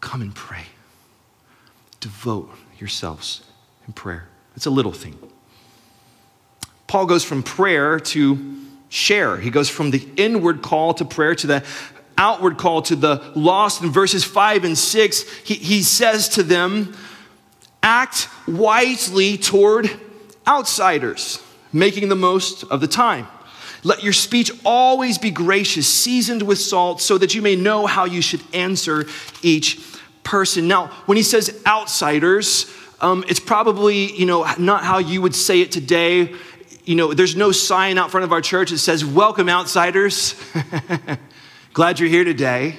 come 0.00 0.20
and 0.20 0.34
pray. 0.34 0.64
Devote 2.00 2.50
yourselves 2.78 3.42
in 3.86 3.92
prayer. 3.92 4.28
It's 4.56 4.66
a 4.66 4.70
little 4.70 4.92
thing. 4.92 5.16
Paul 6.86 7.06
goes 7.06 7.24
from 7.24 7.42
prayer 7.42 7.98
to 8.00 8.56
share. 8.88 9.36
He 9.38 9.50
goes 9.50 9.68
from 9.68 9.90
the 9.90 10.08
inward 10.16 10.62
call 10.62 10.94
to 10.94 11.04
prayer 11.04 11.34
to 11.36 11.46
the 11.46 11.64
outward 12.18 12.58
call 12.58 12.82
to 12.82 12.96
the 12.96 13.22
lost 13.34 13.82
in 13.82 13.90
verses 13.90 14.24
5 14.24 14.64
and 14.64 14.76
6, 14.76 15.22
he, 15.44 15.54
he 15.54 15.82
says 15.82 16.28
to 16.30 16.42
them, 16.42 16.96
Act 17.82 18.28
wisely 18.48 19.38
toward 19.38 19.90
outsiders, 20.46 21.42
making 21.72 22.08
the 22.08 22.16
most 22.16 22.64
of 22.64 22.80
the 22.80 22.88
time. 22.88 23.26
Let 23.84 24.02
your 24.02 24.12
speech 24.12 24.50
always 24.64 25.18
be 25.18 25.30
gracious, 25.30 25.86
seasoned 25.86 26.42
with 26.42 26.58
salt, 26.58 27.00
so 27.00 27.18
that 27.18 27.34
you 27.34 27.42
may 27.42 27.54
know 27.54 27.86
how 27.86 28.04
you 28.04 28.20
should 28.20 28.42
answer 28.52 29.06
each 29.42 29.80
person. 30.24 30.66
Now, 30.66 30.88
when 31.06 31.16
he 31.16 31.22
says 31.22 31.62
outsiders, 31.64 32.68
um, 33.00 33.24
it's 33.28 33.38
probably 33.38 34.12
you 34.12 34.26
know 34.26 34.44
not 34.58 34.82
how 34.82 34.98
you 34.98 35.22
would 35.22 35.34
say 35.34 35.60
it 35.60 35.70
today. 35.70 36.34
You 36.84 36.96
know, 36.96 37.14
there's 37.14 37.36
no 37.36 37.52
sign 37.52 37.98
out 37.98 38.10
front 38.10 38.24
of 38.24 38.32
our 38.32 38.40
church 38.40 38.70
that 38.70 38.78
says 38.78 39.04
"Welcome, 39.04 39.48
outsiders." 39.48 40.34
Glad 41.76 42.00
you're 42.00 42.08
here 42.08 42.24
today. 42.24 42.74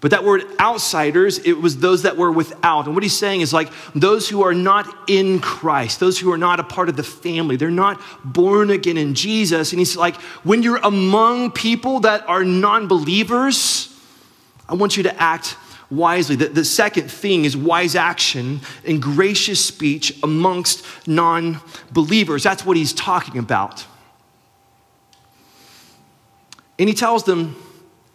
But 0.00 0.10
that 0.10 0.24
word 0.24 0.42
outsiders, 0.58 1.38
it 1.38 1.52
was 1.52 1.78
those 1.78 2.02
that 2.02 2.16
were 2.16 2.32
without. 2.32 2.86
And 2.86 2.96
what 2.96 3.04
he's 3.04 3.16
saying 3.16 3.42
is 3.42 3.52
like 3.52 3.70
those 3.94 4.28
who 4.28 4.42
are 4.42 4.52
not 4.52 4.92
in 5.08 5.38
Christ, 5.38 6.00
those 6.00 6.18
who 6.18 6.32
are 6.32 6.36
not 6.36 6.58
a 6.58 6.64
part 6.64 6.88
of 6.88 6.96
the 6.96 7.04
family, 7.04 7.54
they're 7.54 7.70
not 7.70 8.02
born 8.24 8.70
again 8.70 8.96
in 8.96 9.14
Jesus. 9.14 9.70
And 9.70 9.78
he's 9.78 9.96
like, 9.96 10.16
when 10.42 10.64
you're 10.64 10.80
among 10.82 11.52
people 11.52 12.00
that 12.00 12.28
are 12.28 12.42
non 12.42 12.88
believers, 12.88 13.96
I 14.68 14.74
want 14.74 14.96
you 14.96 15.04
to 15.04 15.22
act 15.22 15.56
wisely. 15.92 16.34
The, 16.34 16.48
the 16.48 16.64
second 16.64 17.08
thing 17.08 17.44
is 17.44 17.56
wise 17.56 17.94
action 17.94 18.62
and 18.84 19.00
gracious 19.00 19.64
speech 19.64 20.18
amongst 20.24 20.84
non 21.06 21.60
believers. 21.92 22.42
That's 22.42 22.66
what 22.66 22.76
he's 22.76 22.92
talking 22.92 23.38
about. 23.38 23.86
And 26.80 26.88
he 26.88 26.94
tells 26.94 27.22
them, 27.22 27.54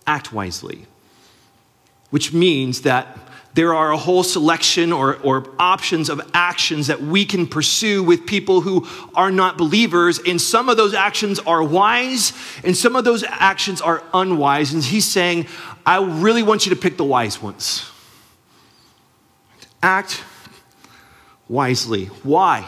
act 0.06 0.34
wisely 0.34 0.88
which 2.16 2.32
means 2.32 2.84
that 2.84 3.18
there 3.56 3.74
are 3.74 3.92
a 3.92 3.98
whole 3.98 4.24
selection 4.24 4.94
or, 4.94 5.18
or 5.18 5.46
options 5.60 6.10
of 6.10 6.22
actions 6.34 6.88
that 6.88 7.02
we 7.02 7.26
can 7.26 7.46
pursue 7.46 8.04
with 8.04 8.26
people 8.26 8.62
who 8.62 8.88
are 9.16 9.32
not 9.32 9.58
believers. 9.58 10.20
And 10.26 10.40
some 10.40 10.70
of 10.70 10.78
those 10.78 10.94
actions 10.94 11.40
are 11.40 11.62
wise, 11.62 12.32
and 12.64 12.76
some 12.76 12.96
of 12.96 13.04
those 13.04 13.24
actions 13.24 13.82
are 13.82 14.02
unwise. 14.14 14.74
And 14.74 14.82
he's 14.82 15.04
saying, 15.06 15.48
I 15.86 16.02
really 16.02 16.42
want 16.42 16.66
you 16.66 16.70
to 16.70 16.76
pick 16.80 16.96
the 16.96 17.04
wise 17.04 17.42
ones. 17.42 17.90
Act 19.84 20.24
wisely. 21.50 22.06
Why? 22.24 22.66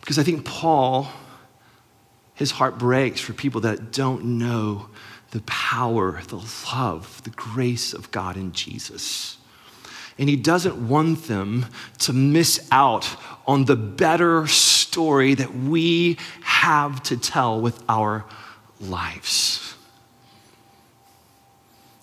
Because 0.00 0.20
I 0.20 0.22
think 0.22 0.44
Paul, 0.44 1.08
his 2.36 2.52
heart 2.52 2.78
breaks 2.78 3.20
for 3.20 3.32
people 3.32 3.62
that 3.62 3.92
don't 3.92 4.24
know 4.24 4.88
the 5.32 5.40
power, 5.42 6.22
the 6.28 6.42
love, 6.72 7.22
the 7.24 7.30
grace 7.30 7.92
of 7.92 8.10
God 8.10 8.36
in 8.36 8.52
Jesus. 8.52 9.38
And 10.18 10.28
he 10.28 10.36
doesn't 10.36 10.88
want 10.88 11.24
them 11.24 11.66
to 11.98 12.12
miss 12.12 12.68
out 12.70 13.08
on 13.46 13.64
the 13.64 13.76
better 13.76 14.46
story 14.46 15.34
that 15.34 15.54
we 15.54 16.18
have 16.42 17.02
to 17.04 17.16
tell 17.16 17.60
with 17.60 17.82
our 17.88 18.24
lives. 18.80 19.74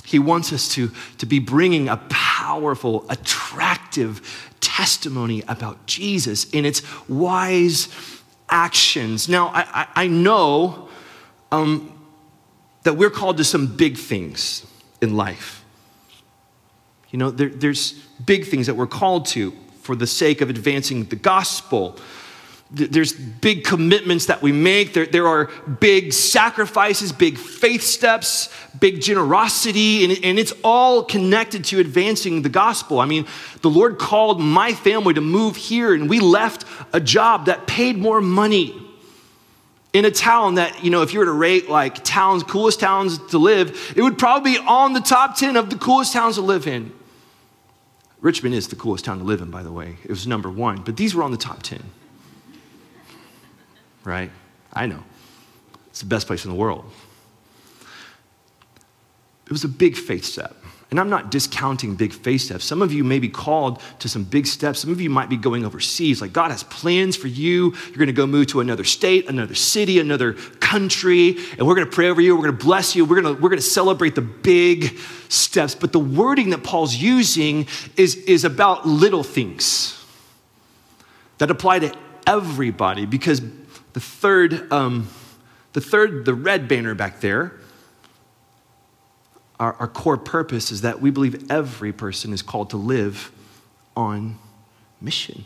He 0.05 0.19
wants 0.19 0.53
us 0.53 0.67
to, 0.75 0.91
to 1.17 1.25
be 1.25 1.39
bringing 1.39 1.89
a 1.89 1.97
powerful, 2.09 3.05
attractive 3.09 4.51
testimony 4.61 5.43
about 5.47 5.85
Jesus 5.85 6.49
in 6.51 6.65
its 6.65 6.81
wise 7.09 7.87
actions. 8.53 9.27
Now, 9.27 9.47
I, 9.47 9.87
I, 9.95 10.07
know 10.07 10.87
um, 11.51 11.99
that 12.83 12.93
we're 12.93 13.09
called 13.09 13.37
to 13.37 13.43
some 13.43 13.65
big 13.65 13.97
things 13.97 14.65
in 15.01 15.17
life. 15.17 15.65
You 17.09 17.17
know, 17.17 17.31
there, 17.31 17.49
there's 17.49 17.93
big 18.23 18.45
things 18.45 18.67
that 18.67 18.75
we're 18.75 18.85
called 18.85 19.25
to 19.27 19.53
for 19.81 19.95
the 19.95 20.05
sake 20.05 20.39
of 20.41 20.51
advancing 20.51 21.05
the 21.05 21.15
gospel. 21.15 21.97
There's 22.75 23.13
big 23.13 23.63
commitments 23.63 24.25
that 24.25 24.41
we 24.41 24.51
make. 24.51 24.93
There, 24.93 25.05
there 25.05 25.27
are 25.27 25.45
big 25.79 26.11
sacrifices, 26.11 27.11
big 27.11 27.37
faith 27.37 27.83
steps, 27.83 28.49
big 28.79 28.99
generosity, 28.99 30.03
and, 30.03 30.25
and 30.25 30.39
it's 30.39 30.53
all 30.63 31.03
connected 31.03 31.65
to 31.65 31.79
advancing 31.79 32.41
the 32.41 32.49
gospel. 32.49 32.99
I 32.99 33.05
mean, 33.05 33.27
the 33.61 33.69
Lord 33.69 33.99
called 33.99 34.41
my 34.41 34.73
family 34.73 35.13
to 35.13 35.21
move 35.21 35.55
here, 35.55 35.93
and 35.93 36.09
we 36.09 36.19
left 36.19 36.65
a 36.93 36.99
job 36.99 37.45
that 37.45 37.67
paid 37.67 37.95
more 37.95 38.21
money 38.21 38.75
in 39.93 40.05
a 40.05 40.11
town 40.11 40.55
that, 40.55 40.83
you 40.83 40.89
know, 40.89 41.03
if 41.03 41.13
you 41.13 41.19
were 41.19 41.25
to 41.25 41.31
rate 41.31 41.69
like 41.69 42.03
towns, 42.03 42.41
coolest 42.41 42.79
towns 42.79 43.19
to 43.27 43.37
live, 43.37 43.93
it 43.95 44.01
would 44.01 44.17
probably 44.17 44.53
be 44.53 44.57
on 44.57 44.93
the 44.93 44.99
top 44.99 45.37
10 45.37 45.55
of 45.55 45.69
the 45.69 45.77
coolest 45.77 46.11
towns 46.11 46.35
to 46.35 46.41
live 46.41 46.65
in. 46.65 46.91
Richmond 48.19 48.55
is 48.55 48.69
the 48.69 48.75
coolest 48.75 49.05
town 49.05 49.19
to 49.19 49.23
live 49.23 49.41
in, 49.41 49.51
by 49.51 49.61
the 49.61 49.71
way. 49.71 49.97
It 50.03 50.09
was 50.09 50.25
number 50.25 50.49
one, 50.49 50.81
but 50.81 50.97
these 50.97 51.13
were 51.13 51.21
on 51.21 51.29
the 51.29 51.37
top 51.37 51.61
10. 51.61 51.83
Right? 54.03 54.31
I 54.71 54.85
know. 54.87 55.03
It's 55.87 55.99
the 55.99 56.07
best 56.07 56.27
place 56.27 56.45
in 56.45 56.51
the 56.51 56.57
world. 56.57 56.85
It 59.45 59.51
was 59.51 59.63
a 59.63 59.69
big 59.69 59.95
faith 59.95 60.25
step. 60.25 60.55
And 60.93 60.99
I'm 60.99 61.09
not 61.09 61.31
discounting 61.31 61.95
big 61.95 62.13
faith 62.13 62.41
steps. 62.41 62.65
Some 62.65 62.83
of 62.83 62.93
you 62.93 63.03
may 63.03 63.17
be 63.17 63.27
called 63.27 63.81
to 63.97 64.07
some 64.07 64.23
big 64.23 64.45
steps. 64.45 64.79
Some 64.79 64.91
of 64.91 65.01
you 65.01 65.09
might 65.09 65.27
be 65.27 65.37
going 65.37 65.65
overseas. 65.65 66.21
Like 66.21 66.33
God 66.33 66.51
has 66.51 66.61
plans 66.63 67.15
for 67.15 67.27
you. 67.27 67.73
You're 67.87 67.97
going 67.97 68.07
to 68.07 68.13
go 68.13 68.27
move 68.27 68.45
to 68.47 68.59
another 68.59 68.83
state, 68.83 69.27
another 69.27 69.55
city, 69.55 69.99
another 69.99 70.33
country, 70.33 71.37
and 71.57 71.65
we're 71.65 71.73
going 71.73 71.89
to 71.89 71.91
pray 71.91 72.09
over 72.09 72.21
you. 72.21 72.35
We're 72.35 72.43
going 72.43 72.57
to 72.57 72.63
bless 72.63 72.95
you. 72.95 73.05
We're 73.05 73.21
going 73.21 73.35
to, 73.35 73.41
we're 73.41 73.49
going 73.49 73.59
to 73.59 73.65
celebrate 73.65 74.13
the 74.13 74.21
big 74.21 74.99
steps. 75.29 75.73
But 75.73 75.93
the 75.93 75.99
wording 75.99 76.51
that 76.51 76.63
Paul's 76.63 76.95
using 76.95 77.65
is, 77.97 78.15
is 78.15 78.45
about 78.45 78.87
little 78.87 79.23
things 79.23 79.99
that 81.39 81.49
apply 81.49 81.79
to 81.79 81.97
everybody 82.27 83.07
because 83.07 83.41
the 83.93 83.99
third, 83.99 84.71
um, 84.71 85.07
the 85.73 85.81
third, 85.81 86.25
the 86.25 86.33
red 86.33 86.67
banner 86.67 86.93
back 86.95 87.21
there, 87.21 87.53
our, 89.59 89.73
our 89.73 89.87
core 89.87 90.17
purpose 90.17 90.71
is 90.71 90.81
that 90.81 90.99
we 90.99 91.11
believe 91.11 91.49
every 91.49 91.93
person 91.93 92.33
is 92.33 92.41
called 92.41 92.71
to 92.71 92.77
live 92.77 93.31
on 93.95 94.37
mission. 94.99 95.45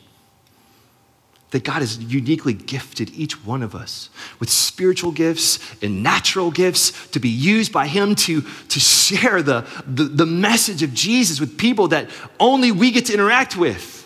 That 1.52 1.64
God 1.64 1.80
has 1.80 1.98
uniquely 2.00 2.54
gifted 2.54 3.10
each 3.12 3.46
one 3.46 3.64
of 3.64 3.74
us 3.76 4.10
with 4.40 4.50
spiritual 4.50 5.12
gifts 5.12 5.60
and 5.82 6.04
natural 6.04 6.52
gifts 6.52 7.08
to 7.10 7.20
be 7.20 7.30
used 7.30 7.72
by 7.72 7.88
Him 7.88 8.16
to, 8.16 8.42
to 8.42 8.80
share 8.80 9.42
the, 9.42 9.66
the, 9.86 10.04
the 10.04 10.26
message 10.26 10.84
of 10.84 10.94
Jesus 10.94 11.40
with 11.40 11.58
people 11.58 11.90
that 11.90 12.10
only 12.40 12.72
we 12.72 12.92
get 12.92 13.06
to 13.06 13.14
interact 13.14 13.56
with. 13.56 14.06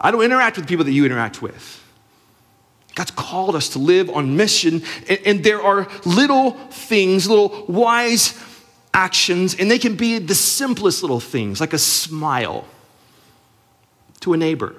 I 0.00 0.10
don't 0.10 0.22
interact 0.22 0.56
with 0.56 0.66
people 0.66 0.84
that 0.84 0.92
you 0.92 1.04
interact 1.04 1.42
with. 1.42 1.82
God's 3.00 3.12
called 3.12 3.56
us 3.56 3.70
to 3.70 3.78
live 3.78 4.10
on 4.10 4.36
mission, 4.36 4.82
and, 5.08 5.18
and 5.24 5.42
there 5.42 5.62
are 5.62 5.88
little 6.04 6.50
things, 6.50 7.26
little 7.26 7.64
wise 7.66 8.38
actions, 8.92 9.54
and 9.54 9.70
they 9.70 9.78
can 9.78 9.96
be 9.96 10.18
the 10.18 10.34
simplest 10.34 11.00
little 11.02 11.18
things, 11.18 11.62
like 11.62 11.72
a 11.72 11.78
smile 11.78 12.66
to 14.20 14.34
a 14.34 14.36
neighbor, 14.36 14.74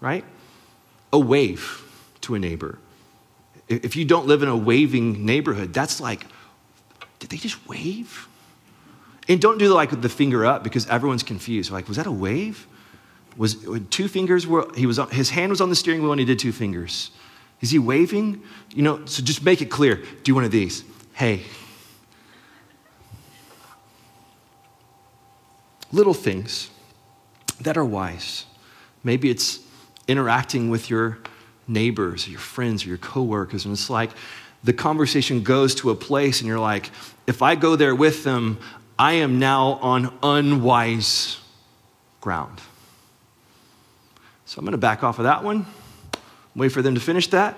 right? 0.00 0.24
A 1.12 1.18
wave 1.18 1.84
to 2.22 2.34
a 2.34 2.38
neighbor. 2.38 2.78
If 3.68 3.96
you 3.96 4.06
don't 4.06 4.26
live 4.26 4.42
in 4.42 4.48
a 4.48 4.56
waving 4.56 5.26
neighborhood, 5.26 5.74
that's 5.74 6.00
like, 6.00 6.24
did 7.18 7.28
they 7.28 7.36
just 7.36 7.68
wave? 7.68 8.28
And 9.28 9.42
don't 9.42 9.58
do 9.58 9.68
the, 9.68 9.74
like 9.74 10.00
the 10.00 10.08
finger 10.08 10.46
up 10.46 10.64
because 10.64 10.86
everyone's 10.86 11.22
confused. 11.22 11.70
Like, 11.70 11.86
was 11.86 11.98
that 11.98 12.06
a 12.06 12.12
wave? 12.12 12.66
Was 13.36 13.58
two 13.90 14.08
fingers 14.08 14.46
were 14.46 14.70
he 14.74 14.86
was 14.86 14.98
his 15.10 15.28
hand 15.28 15.50
was 15.50 15.60
on 15.60 15.68
the 15.68 15.76
steering 15.76 16.00
wheel 16.00 16.12
and 16.12 16.18
he 16.18 16.24
did 16.24 16.38
two 16.38 16.52
fingers. 16.52 17.10
Is 17.62 17.70
he 17.70 17.78
waving? 17.78 18.42
You 18.74 18.82
know, 18.82 19.06
so 19.06 19.22
just 19.22 19.42
make 19.42 19.62
it 19.62 19.70
clear. 19.70 20.02
Do 20.24 20.34
one 20.34 20.44
of 20.44 20.50
these. 20.50 20.84
Hey, 21.14 21.44
little 25.92 26.14
things 26.14 26.70
that 27.60 27.76
are 27.76 27.84
wise. 27.84 28.44
Maybe 29.04 29.30
it's 29.30 29.60
interacting 30.08 30.68
with 30.68 30.90
your 30.90 31.18
neighbors 31.68 32.26
or 32.26 32.30
your 32.30 32.40
friends 32.40 32.84
or 32.84 32.88
your 32.88 32.98
coworkers, 32.98 33.64
and 33.64 33.72
it's 33.72 33.88
like 33.88 34.10
the 34.64 34.72
conversation 34.72 35.42
goes 35.42 35.74
to 35.76 35.90
a 35.90 35.94
place, 35.94 36.40
and 36.40 36.48
you're 36.48 36.58
like, 36.58 36.90
if 37.26 37.42
I 37.42 37.54
go 37.54 37.76
there 37.76 37.94
with 37.94 38.24
them, 38.24 38.58
I 38.98 39.14
am 39.14 39.38
now 39.38 39.78
on 39.82 40.12
unwise 40.22 41.38
ground. 42.20 42.60
So 44.44 44.58
I'm 44.58 44.64
going 44.64 44.72
to 44.72 44.78
back 44.78 45.02
off 45.02 45.18
of 45.18 45.24
that 45.24 45.42
one, 45.44 45.66
wait 46.54 46.70
for 46.70 46.82
them 46.82 46.94
to 46.94 47.00
finish 47.00 47.28
that, 47.28 47.56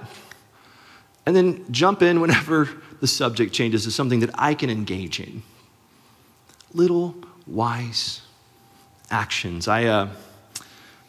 and 1.26 1.34
then 1.34 1.64
jump 1.70 2.02
in 2.02 2.20
whenever 2.20 2.68
the 3.00 3.06
subject 3.06 3.52
changes 3.52 3.84
to 3.84 3.90
something 3.90 4.20
that 4.20 4.30
I 4.34 4.54
can 4.54 4.70
engage 4.70 5.20
in. 5.20 5.42
Little 6.72 7.14
wise 7.46 8.22
actions. 9.10 9.68
I 9.68 9.84
uh, 9.84 10.08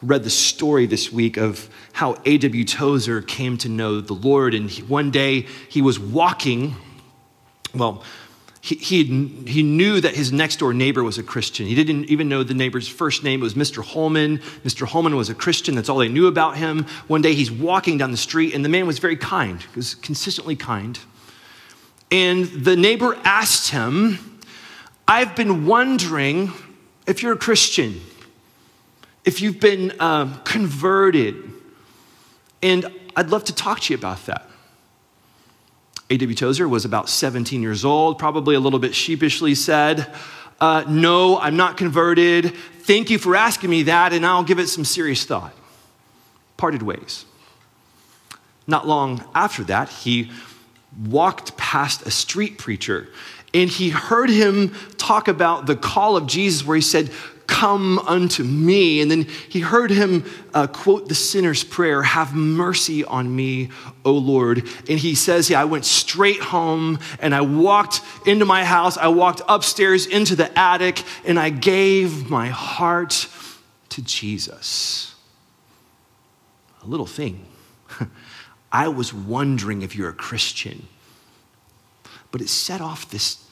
read 0.01 0.23
the 0.23 0.29
story 0.29 0.85
this 0.85 1.11
week 1.11 1.37
of 1.37 1.69
how 1.93 2.17
A.W. 2.25 2.65
Tozer 2.65 3.21
came 3.21 3.57
to 3.59 3.69
know 3.69 4.01
the 4.01 4.13
Lord, 4.13 4.53
and 4.53 4.69
he, 4.69 4.83
one 4.83 5.11
day 5.11 5.47
he 5.69 5.81
was 5.81 5.99
walking. 5.99 6.75
Well, 7.73 8.03
he, 8.65 8.75
he, 8.77 9.03
he 9.45 9.61
knew 9.61 10.01
that 10.01 10.15
his 10.15 10.31
next 10.31 10.55
door 10.55 10.73
neighbor 10.73 11.03
was 11.03 11.19
a 11.19 11.23
Christian. 11.23 11.67
He 11.67 11.75
didn't 11.75 12.05
even 12.05 12.27
know 12.27 12.41
the 12.41 12.55
neighbor's 12.55 12.87
first 12.87 13.23
name. 13.23 13.41
It 13.41 13.43
was 13.43 13.53
Mr. 13.53 13.83
Holman. 13.83 14.39
Mr. 14.63 14.87
Holman 14.87 15.15
was 15.15 15.29
a 15.29 15.35
Christian. 15.35 15.75
That's 15.75 15.87
all 15.87 15.99
they 15.99 16.07
knew 16.07 16.25
about 16.25 16.57
him. 16.57 16.87
One 17.05 17.21
day 17.21 17.35
he's 17.35 17.51
walking 17.51 17.99
down 17.99 18.09
the 18.09 18.17
street, 18.17 18.55
and 18.55 18.65
the 18.65 18.69
man 18.69 18.87
was 18.87 18.97
very 18.97 19.17
kind, 19.17 19.61
he 19.61 19.75
was 19.75 19.93
consistently 19.93 20.55
kind. 20.55 20.97
And 22.09 22.45
the 22.45 22.75
neighbor 22.75 23.15
asked 23.23 23.69
him, 23.69 24.39
I've 25.07 25.35
been 25.35 25.67
wondering 25.67 26.51
if 27.05 27.21
you're 27.21 27.33
a 27.33 27.37
Christian, 27.37 28.01
if 29.25 29.43
you've 29.43 29.59
been 29.59 29.93
um, 29.99 30.41
converted, 30.43 31.35
and 32.63 32.91
I'd 33.15 33.29
love 33.29 33.43
to 33.43 33.53
talk 33.53 33.81
to 33.81 33.93
you 33.93 33.99
about 33.99 34.25
that. 34.25 34.49
A.W. 36.09 36.35
Tozer 36.35 36.67
was 36.67 36.85
about 36.85 37.09
17 37.09 37.61
years 37.61 37.83
old, 37.83 38.19
probably 38.19 38.55
a 38.55 38.59
little 38.59 38.79
bit 38.79 38.93
sheepishly 38.93 39.55
said, 39.55 40.13
uh, 40.61 40.83
No, 40.87 41.39
I'm 41.39 41.57
not 41.57 41.77
converted. 41.77 42.53
Thank 42.81 43.09
you 43.09 43.17
for 43.17 43.35
asking 43.35 43.69
me 43.71 43.83
that, 43.83 44.13
and 44.13 44.25
I'll 44.25 44.43
give 44.43 44.59
it 44.59 44.67
some 44.67 44.85
serious 44.85 45.25
thought. 45.25 45.53
Parted 46.57 46.83
ways. 46.83 47.25
Not 48.67 48.87
long 48.87 49.23
after 49.33 49.63
that, 49.65 49.89
he 49.89 50.31
walked 51.03 51.57
past 51.57 52.03
a 52.03 52.11
street 52.11 52.57
preacher 52.57 53.09
and 53.55 53.69
he 53.69 53.89
heard 53.89 54.29
him 54.29 54.75
talk 54.97 55.29
about 55.29 55.65
the 55.65 55.77
call 55.77 56.17
of 56.17 56.27
Jesus, 56.27 56.65
where 56.65 56.75
he 56.75 56.81
said, 56.81 57.09
Come 57.47 57.99
unto 57.99 58.43
me. 58.43 59.01
And 59.01 59.11
then 59.11 59.27
he 59.49 59.59
heard 59.59 59.91
him 59.91 60.25
uh, 60.53 60.67
quote 60.67 61.07
the 61.07 61.15
sinner's 61.15 61.63
prayer, 61.63 62.01
Have 62.01 62.33
mercy 62.33 63.03
on 63.03 63.33
me, 63.35 63.69
O 64.03 64.13
Lord. 64.13 64.67
And 64.89 64.99
he 64.99 65.15
says, 65.15 65.49
Yeah, 65.49 65.61
I 65.61 65.65
went 65.65 65.85
straight 65.85 66.41
home 66.41 66.99
and 67.19 67.35
I 67.35 67.41
walked 67.41 68.01
into 68.25 68.45
my 68.45 68.65
house. 68.65 68.97
I 68.97 69.07
walked 69.07 69.41
upstairs 69.47 70.05
into 70.07 70.35
the 70.35 70.57
attic 70.57 71.03
and 71.25 71.39
I 71.39 71.49
gave 71.49 72.29
my 72.29 72.47
heart 72.47 73.27
to 73.89 74.01
Jesus. 74.01 75.15
A 76.83 76.87
little 76.87 77.05
thing. 77.05 77.45
I 78.71 78.87
was 78.89 79.13
wondering 79.13 79.81
if 79.83 79.95
you're 79.95 80.09
a 80.09 80.13
Christian. 80.13 80.87
But 82.31 82.41
it 82.41 82.49
set 82.49 82.81
off 82.81 83.09
this 83.09 83.44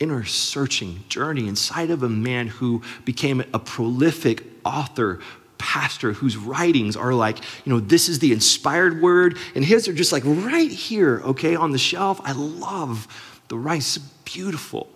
inner 0.00 0.24
searching 0.24 1.04
journey 1.08 1.48
inside 1.48 1.90
of 1.90 2.02
a 2.02 2.08
man 2.08 2.46
who 2.46 2.82
became 3.04 3.40
a 3.52 3.58
prolific 3.58 4.44
author, 4.64 5.20
pastor, 5.58 6.12
whose 6.12 6.36
writings 6.36 6.96
are 6.96 7.12
like, 7.12 7.38
you 7.64 7.72
know, 7.72 7.80
this 7.80 8.08
is 8.08 8.20
the 8.20 8.32
inspired 8.32 9.02
word, 9.02 9.36
and 9.54 9.64
his 9.64 9.88
are 9.88 9.92
just 9.92 10.12
like 10.12 10.22
right 10.24 10.70
here, 10.70 11.20
okay, 11.24 11.56
on 11.56 11.72
the 11.72 11.78
shelf. 11.78 12.20
I 12.24 12.32
love 12.32 13.08
the 13.48 13.56
rice. 13.56 13.98
Beautiful, 14.24 14.88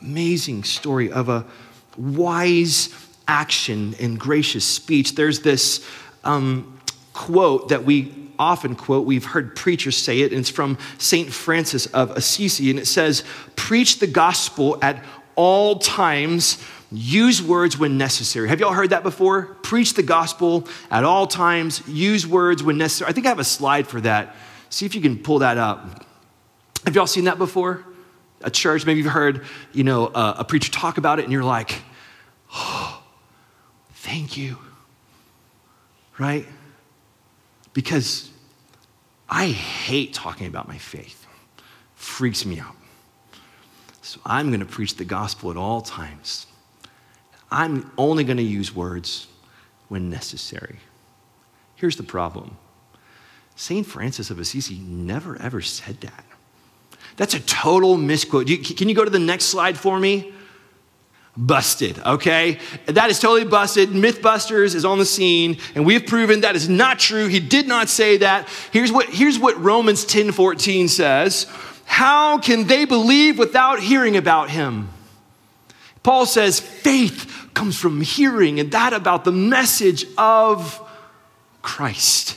amazing 0.00 0.64
story 0.64 1.12
of 1.12 1.28
a 1.28 1.44
wise 1.96 2.88
action 3.28 3.94
and 4.00 4.18
gracious 4.18 4.64
speech. 4.64 5.14
There's 5.14 5.40
this 5.40 5.86
um, 6.24 6.80
quote 7.12 7.68
that 7.68 7.84
we 7.84 8.02
often 8.38 8.74
quote, 8.74 9.06
we've 9.06 9.24
heard 9.24 9.56
preachers 9.56 9.96
say 9.96 10.20
it, 10.20 10.32
and 10.32 10.40
it's 10.40 10.50
from 10.50 10.78
St. 10.98 11.32
Francis 11.32 11.86
of 11.86 12.10
Assisi, 12.12 12.70
and 12.70 12.78
it 12.78 12.86
says, 12.86 13.24
Preach 13.56 13.98
the 13.98 14.06
gospel 14.06 14.78
at 14.82 15.04
all 15.34 15.78
times, 15.78 16.62
use 16.90 17.42
words 17.42 17.78
when 17.78 17.98
necessary. 17.98 18.48
Have 18.48 18.60
y'all 18.60 18.72
heard 18.72 18.90
that 18.90 19.02
before? 19.02 19.56
Preach 19.62 19.94
the 19.94 20.02
gospel 20.02 20.66
at 20.90 21.04
all 21.04 21.26
times, 21.26 21.86
use 21.86 22.26
words 22.26 22.62
when 22.62 22.78
necessary. 22.78 23.08
I 23.10 23.12
think 23.12 23.26
I 23.26 23.28
have 23.30 23.38
a 23.38 23.44
slide 23.44 23.86
for 23.86 24.00
that. 24.00 24.34
See 24.70 24.86
if 24.86 24.94
you 24.94 25.00
can 25.00 25.18
pull 25.18 25.40
that 25.40 25.58
up. 25.58 26.04
Have 26.84 26.94
y'all 26.94 27.06
seen 27.06 27.24
that 27.24 27.38
before? 27.38 27.84
A 28.42 28.50
church, 28.50 28.86
maybe 28.86 29.00
you've 29.00 29.12
heard, 29.12 29.44
you 29.72 29.84
know, 29.84 30.06
a, 30.06 30.36
a 30.38 30.44
preacher 30.44 30.70
talk 30.70 30.98
about 30.98 31.18
it, 31.18 31.24
and 31.24 31.32
you're 31.32 31.44
like, 31.44 31.82
oh, 32.54 33.02
thank 33.94 34.36
you. 34.36 34.58
Right? 36.18 36.46
Because 37.78 38.28
I 39.30 39.46
hate 39.46 40.12
talking 40.12 40.48
about 40.48 40.66
my 40.66 40.78
faith, 40.78 41.28
freaks 41.94 42.44
me 42.44 42.58
out. 42.58 42.74
So 44.02 44.18
I'm 44.26 44.48
going 44.48 44.58
to 44.58 44.66
preach 44.66 44.96
the 44.96 45.04
gospel 45.04 45.52
at 45.52 45.56
all 45.56 45.80
times. 45.80 46.48
I'm 47.52 47.92
only 47.96 48.24
going 48.24 48.38
to 48.38 48.42
use 48.42 48.74
words 48.74 49.28
when 49.86 50.10
necessary. 50.10 50.80
Here's 51.76 51.94
the 51.94 52.02
problem 52.02 52.56
St. 53.54 53.86
Francis 53.86 54.30
of 54.30 54.40
Assisi 54.40 54.78
never 54.78 55.40
ever 55.40 55.60
said 55.62 56.00
that. 56.00 56.24
That's 57.14 57.34
a 57.34 57.40
total 57.40 57.96
misquote. 57.96 58.48
Can 58.48 58.88
you 58.88 58.94
go 58.96 59.04
to 59.04 59.10
the 59.10 59.20
next 59.20 59.44
slide 59.44 59.78
for 59.78 60.00
me? 60.00 60.32
Busted, 61.38 62.00
okay? 62.00 62.58
That 62.86 63.10
is 63.10 63.20
totally 63.20 63.48
busted. 63.48 63.90
Mythbusters 63.90 64.74
is 64.74 64.84
on 64.84 64.98
the 64.98 65.06
scene, 65.06 65.58
and 65.76 65.86
we 65.86 65.94
have 65.94 66.04
proven 66.04 66.40
that 66.40 66.56
is 66.56 66.68
not 66.68 66.98
true. 66.98 67.28
He 67.28 67.38
did 67.38 67.68
not 67.68 67.88
say 67.88 68.18
that. 68.18 68.48
Here's 68.72 68.90
what, 68.90 69.08
here's 69.08 69.38
what 69.38 69.56
Romans 69.62 70.04
10 70.04 70.32
14 70.32 70.88
says 70.88 71.46
How 71.84 72.38
can 72.38 72.66
they 72.66 72.84
believe 72.84 73.38
without 73.38 73.78
hearing 73.78 74.16
about 74.16 74.50
him? 74.50 74.90
Paul 76.02 76.26
says, 76.26 76.58
faith 76.58 77.48
comes 77.54 77.78
from 77.78 78.00
hearing, 78.00 78.58
and 78.58 78.72
that 78.72 78.92
about 78.92 79.24
the 79.24 79.32
message 79.32 80.06
of 80.16 80.80
Christ. 81.62 82.36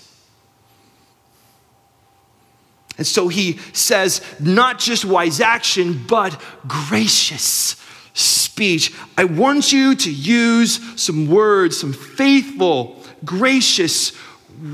And 2.98 3.08
so 3.08 3.30
he 3.30 3.58
says, 3.74 4.22
not 4.40 4.78
just 4.78 5.06
wise 5.06 5.40
action, 5.40 6.04
but 6.08 6.40
gracious 6.68 7.81
speech, 8.14 8.94
I 9.18 9.24
want 9.24 9.72
you 9.72 9.96
to 9.96 10.12
use 10.12 11.02
some 11.02 11.30
words, 11.30 11.80
some 11.80 11.94
faithful, 11.94 13.02
gracious 13.24 14.14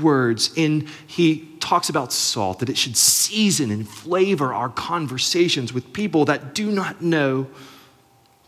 words. 0.00 0.50
And 0.56 0.88
he 1.06 1.48
talks 1.60 1.88
about 1.88 2.12
salt, 2.12 2.60
that 2.60 2.68
it 2.68 2.76
should 2.76 2.96
season 2.96 3.70
and 3.70 3.88
flavor 3.88 4.52
our 4.52 4.68
conversations 4.68 5.72
with 5.72 5.92
people 5.92 6.24
that 6.26 6.54
do 6.54 6.70
not 6.70 7.02
know 7.02 7.46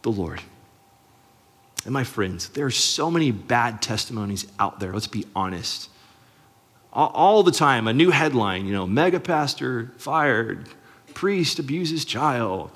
the 0.02 0.10
Lord. 0.10 0.40
And 1.84 1.92
my 1.92 2.04
friends, 2.04 2.50
there 2.50 2.66
are 2.66 2.70
so 2.70 3.10
many 3.10 3.30
bad 3.30 3.80
testimonies 3.80 4.46
out 4.58 4.80
there, 4.80 4.92
let's 4.92 5.06
be 5.06 5.26
honest. 5.34 5.88
All, 6.92 7.42
the 7.44 7.52
time, 7.52 7.86
a 7.86 7.92
new 7.92 8.10
headline, 8.10 8.66
you 8.66 8.72
know, 8.72 8.86
mega 8.86 9.20
pastor 9.20 9.92
fired, 9.96 10.68
priest 11.14 11.58
abuses 11.58 12.04
child, 12.04 12.70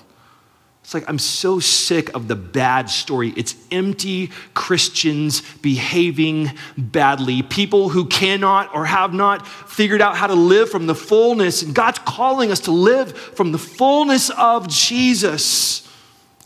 it's 0.85 0.93
like, 0.93 1.09
I'm 1.09 1.17
so 1.17 1.59
sick 1.59 2.13
of 2.13 2.27
the 2.27 2.35
bad 2.35 2.91
story. 2.91 3.33
It's 3.35 3.55
empty 3.71 4.29
Christians 4.53 5.41
behaving 5.55 6.51
badly, 6.77 7.41
people 7.41 7.89
who 7.89 8.05
cannot 8.05 8.75
or 8.75 8.85
have 8.85 9.11
not 9.11 9.47
figured 9.47 9.99
out 9.99 10.15
how 10.15 10.27
to 10.27 10.35
live 10.35 10.69
from 10.69 10.85
the 10.85 10.93
fullness. 10.93 11.63
And 11.63 11.73
God's 11.73 11.97
calling 11.97 12.51
us 12.51 12.59
to 12.61 12.71
live 12.71 13.17
from 13.17 13.51
the 13.51 13.57
fullness 13.57 14.29
of 14.29 14.67
Jesus 14.67 15.91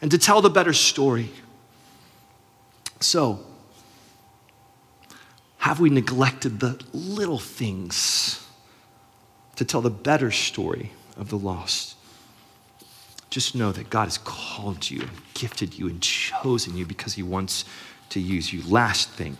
and 0.02 0.10
to 0.10 0.17
tell 0.17 0.41
the 0.41 0.49
better 0.49 0.71
story. 0.71 1.32
So, 3.02 3.41
have 5.58 5.82
we 5.82 5.89
neglected 5.89 6.62
the 6.62 6.82
little 6.93 7.39
things 7.39 8.47
to 9.58 9.65
tell 9.65 9.82
the 9.82 9.89
better 9.89 10.32
story 10.32 10.93
of 11.17 11.28
the 11.30 11.38
lost? 11.38 11.97
Just 13.30 13.56
know 13.56 13.72
that 13.72 13.89
God 13.89 14.06
has 14.06 14.18
called 14.18 14.89
you 14.89 15.02
and 15.02 15.12
gifted 15.34 15.78
you 15.78 15.88
and 15.88 16.02
chosen 16.02 16.76
you 16.76 16.86
because 16.86 17.13
He 17.13 17.24
wants 17.24 17.65
to 18.10 18.20
use 18.20 18.52
you. 18.52 18.63
Last 18.68 19.10
thing, 19.10 19.38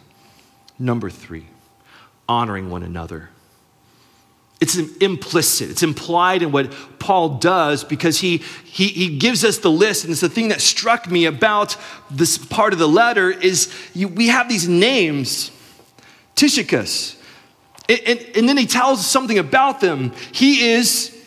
number 0.78 1.10
three, 1.10 1.48
honoring 2.28 2.70
one 2.70 2.84
another. 2.84 3.30
It's 4.62 4.78
implicit, 4.78 5.70
it's 5.70 5.84
implied 5.84 6.44
in 6.44 6.52
what 6.52 6.74
Paul 7.00 7.38
does 7.38 7.86
because 7.86 8.20
he, 8.20 8.40
he, 8.66 8.90
he 8.90 9.18
gives 9.18 9.46
us 9.46 9.60
the 9.60 9.72
list. 9.72 10.04
And 10.04 10.12
it's 10.12 10.20
the 10.20 10.28
thing 10.28 10.50
that 10.50 10.60
struck 10.60 11.10
me 11.10 11.26
about 11.26 11.78
this 12.12 12.38
part 12.38 12.74
of 12.74 12.80
the 12.80 12.88
letter 12.88 13.32
is 13.32 13.74
you, 13.94 14.10
we 14.10 14.28
have 14.28 14.50
these 14.50 14.68
names 14.68 15.52
Tychicus. 16.36 17.16
And, 17.88 18.02
and, 18.06 18.20
and 18.36 18.50
then 18.50 18.58
he 18.58 18.66
tells 18.66 19.00
us 19.00 19.08
something 19.08 19.40
about 19.40 19.80
them. 19.80 20.12
He 20.34 20.72
is 20.72 21.18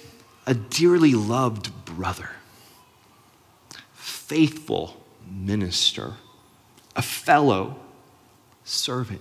a 0.47 0.53
dearly 0.53 1.15
loved 1.15 1.73
brother 1.87 2.29
faithful 4.33 4.97
minister, 5.31 6.15
a 6.97 7.03
fellow 7.03 7.77
servant. 8.65 9.21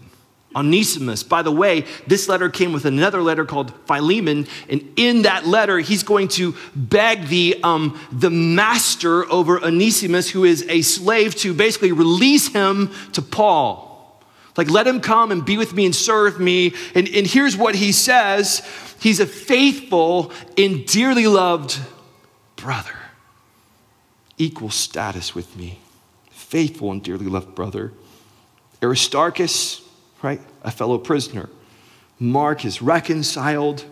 Onesimus, 0.55 1.21
by 1.21 1.41
the 1.41 1.51
way, 1.51 1.85
this 2.07 2.29
letter 2.29 2.49
came 2.49 2.71
with 2.71 2.85
another 2.85 3.21
letter 3.21 3.43
called 3.43 3.73
Philemon, 3.87 4.47
and 4.69 4.89
in 4.95 5.23
that 5.23 5.45
letter, 5.45 5.79
he's 5.79 6.03
going 6.03 6.29
to 6.29 6.55
beg 6.73 7.27
the, 7.27 7.59
um, 7.61 7.99
the 8.13 8.29
master 8.29 9.29
over 9.29 9.61
Onesimus, 9.61 10.29
who 10.29 10.45
is 10.45 10.65
a 10.69 10.81
slave, 10.81 11.35
to 11.35 11.53
basically 11.53 11.91
release 11.91 12.47
him 12.47 12.89
to 13.11 13.21
Paul. 13.21 14.21
Like, 14.55 14.69
let 14.69 14.87
him 14.87 15.01
come 15.01 15.29
and 15.33 15.45
be 15.45 15.57
with 15.57 15.73
me 15.73 15.85
and 15.85 15.95
serve 15.95 16.39
me. 16.39 16.73
And, 16.95 17.09
and 17.09 17.27
here's 17.27 17.57
what 17.57 17.75
he 17.75 17.91
says 17.91 18.65
He's 19.01 19.19
a 19.19 19.25
faithful 19.25 20.31
and 20.57 20.85
dearly 20.85 21.27
loved 21.27 21.77
brother 22.55 23.00
equal 24.41 24.71
status 24.71 25.35
with 25.35 25.55
me, 25.55 25.77
faithful 26.31 26.91
and 26.91 27.03
dearly 27.03 27.27
loved 27.27 27.53
brother. 27.53 27.93
Aristarchus, 28.81 29.81
right, 30.23 30.41
a 30.63 30.71
fellow 30.71 30.97
prisoner. 30.97 31.47
Mark 32.19 32.65
is 32.65 32.81
reconciled. 32.81 33.85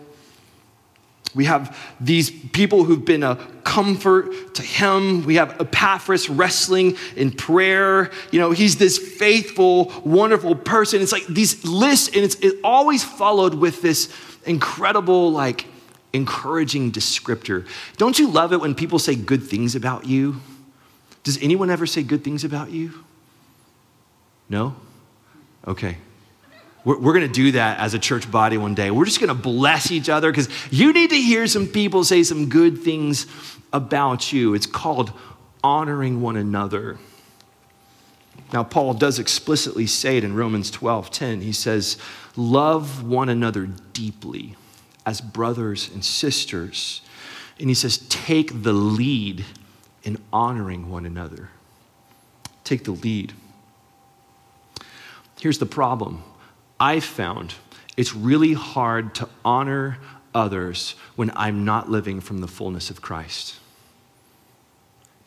We 1.32 1.44
have 1.44 1.76
these 2.00 2.28
people 2.30 2.82
who've 2.82 3.04
been 3.04 3.22
a 3.22 3.36
comfort 3.62 4.56
to 4.56 4.62
him. 4.62 5.24
We 5.24 5.36
have 5.36 5.60
Epaphras 5.60 6.28
wrestling 6.28 6.96
in 7.14 7.30
prayer. 7.30 8.10
You 8.32 8.40
know, 8.40 8.50
he's 8.50 8.76
this 8.76 8.98
faithful, 8.98 9.92
wonderful 10.04 10.56
person. 10.56 11.00
It's 11.00 11.12
like 11.12 11.26
these 11.28 11.64
lists, 11.64 12.08
and 12.08 12.24
it's 12.24 12.34
it 12.36 12.56
always 12.64 13.04
followed 13.04 13.54
with 13.54 13.80
this 13.82 14.12
incredible, 14.44 15.30
like, 15.30 15.66
encouraging 16.12 16.92
descriptor. 16.92 17.66
Don't 17.96 18.18
you 18.18 18.28
love 18.28 18.52
it 18.52 18.60
when 18.60 18.74
people 18.74 18.98
say 18.98 19.14
good 19.14 19.42
things 19.42 19.74
about 19.74 20.06
you? 20.06 20.40
Does 21.22 21.40
anyone 21.42 21.70
ever 21.70 21.86
say 21.86 22.02
good 22.02 22.24
things 22.24 22.44
about 22.44 22.70
you? 22.70 23.04
No? 24.48 24.74
Okay. 25.66 25.98
We're, 26.84 26.98
we're 26.98 27.12
going 27.12 27.26
to 27.26 27.32
do 27.32 27.52
that 27.52 27.78
as 27.78 27.94
a 27.94 27.98
church 27.98 28.30
body 28.30 28.56
one 28.56 28.74
day. 28.74 28.90
We're 28.90 29.04
just 29.04 29.20
going 29.20 29.28
to 29.28 29.40
bless 29.40 29.90
each 29.90 30.08
other 30.08 30.30
because 30.30 30.48
you 30.70 30.92
need 30.92 31.10
to 31.10 31.20
hear 31.20 31.46
some 31.46 31.66
people 31.66 32.04
say 32.04 32.22
some 32.22 32.48
good 32.48 32.78
things 32.78 33.26
about 33.72 34.32
you. 34.32 34.54
It's 34.54 34.66
called 34.66 35.12
honoring 35.62 36.22
one 36.22 36.36
another. 36.36 36.98
Now, 38.52 38.64
Paul 38.64 38.94
does 38.94 39.18
explicitly 39.18 39.86
say 39.86 40.16
it 40.16 40.24
in 40.24 40.34
Romans 40.34 40.70
12 40.70 41.10
10. 41.10 41.40
He 41.42 41.52
says, 41.52 41.98
Love 42.34 43.04
one 43.04 43.28
another 43.28 43.68
deeply 43.92 44.56
as 45.10 45.20
brothers 45.20 45.90
and 45.92 46.04
sisters. 46.04 47.00
And 47.58 47.68
he 47.68 47.74
says, 47.74 47.98
Take 48.08 48.62
the 48.62 48.72
lead 48.72 49.44
in 50.04 50.18
honoring 50.32 50.88
one 50.88 51.04
another. 51.04 51.48
Take 52.62 52.84
the 52.84 52.92
lead. 52.92 53.32
Here's 55.40 55.58
the 55.58 55.66
problem 55.66 56.22
I 56.78 57.00
found 57.00 57.54
it's 57.96 58.14
really 58.14 58.52
hard 58.52 59.16
to 59.16 59.28
honor 59.44 59.98
others 60.32 60.94
when 61.16 61.32
I'm 61.34 61.64
not 61.64 61.90
living 61.90 62.20
from 62.20 62.38
the 62.38 62.48
fullness 62.48 62.88
of 62.88 63.02
Christ. 63.02 63.56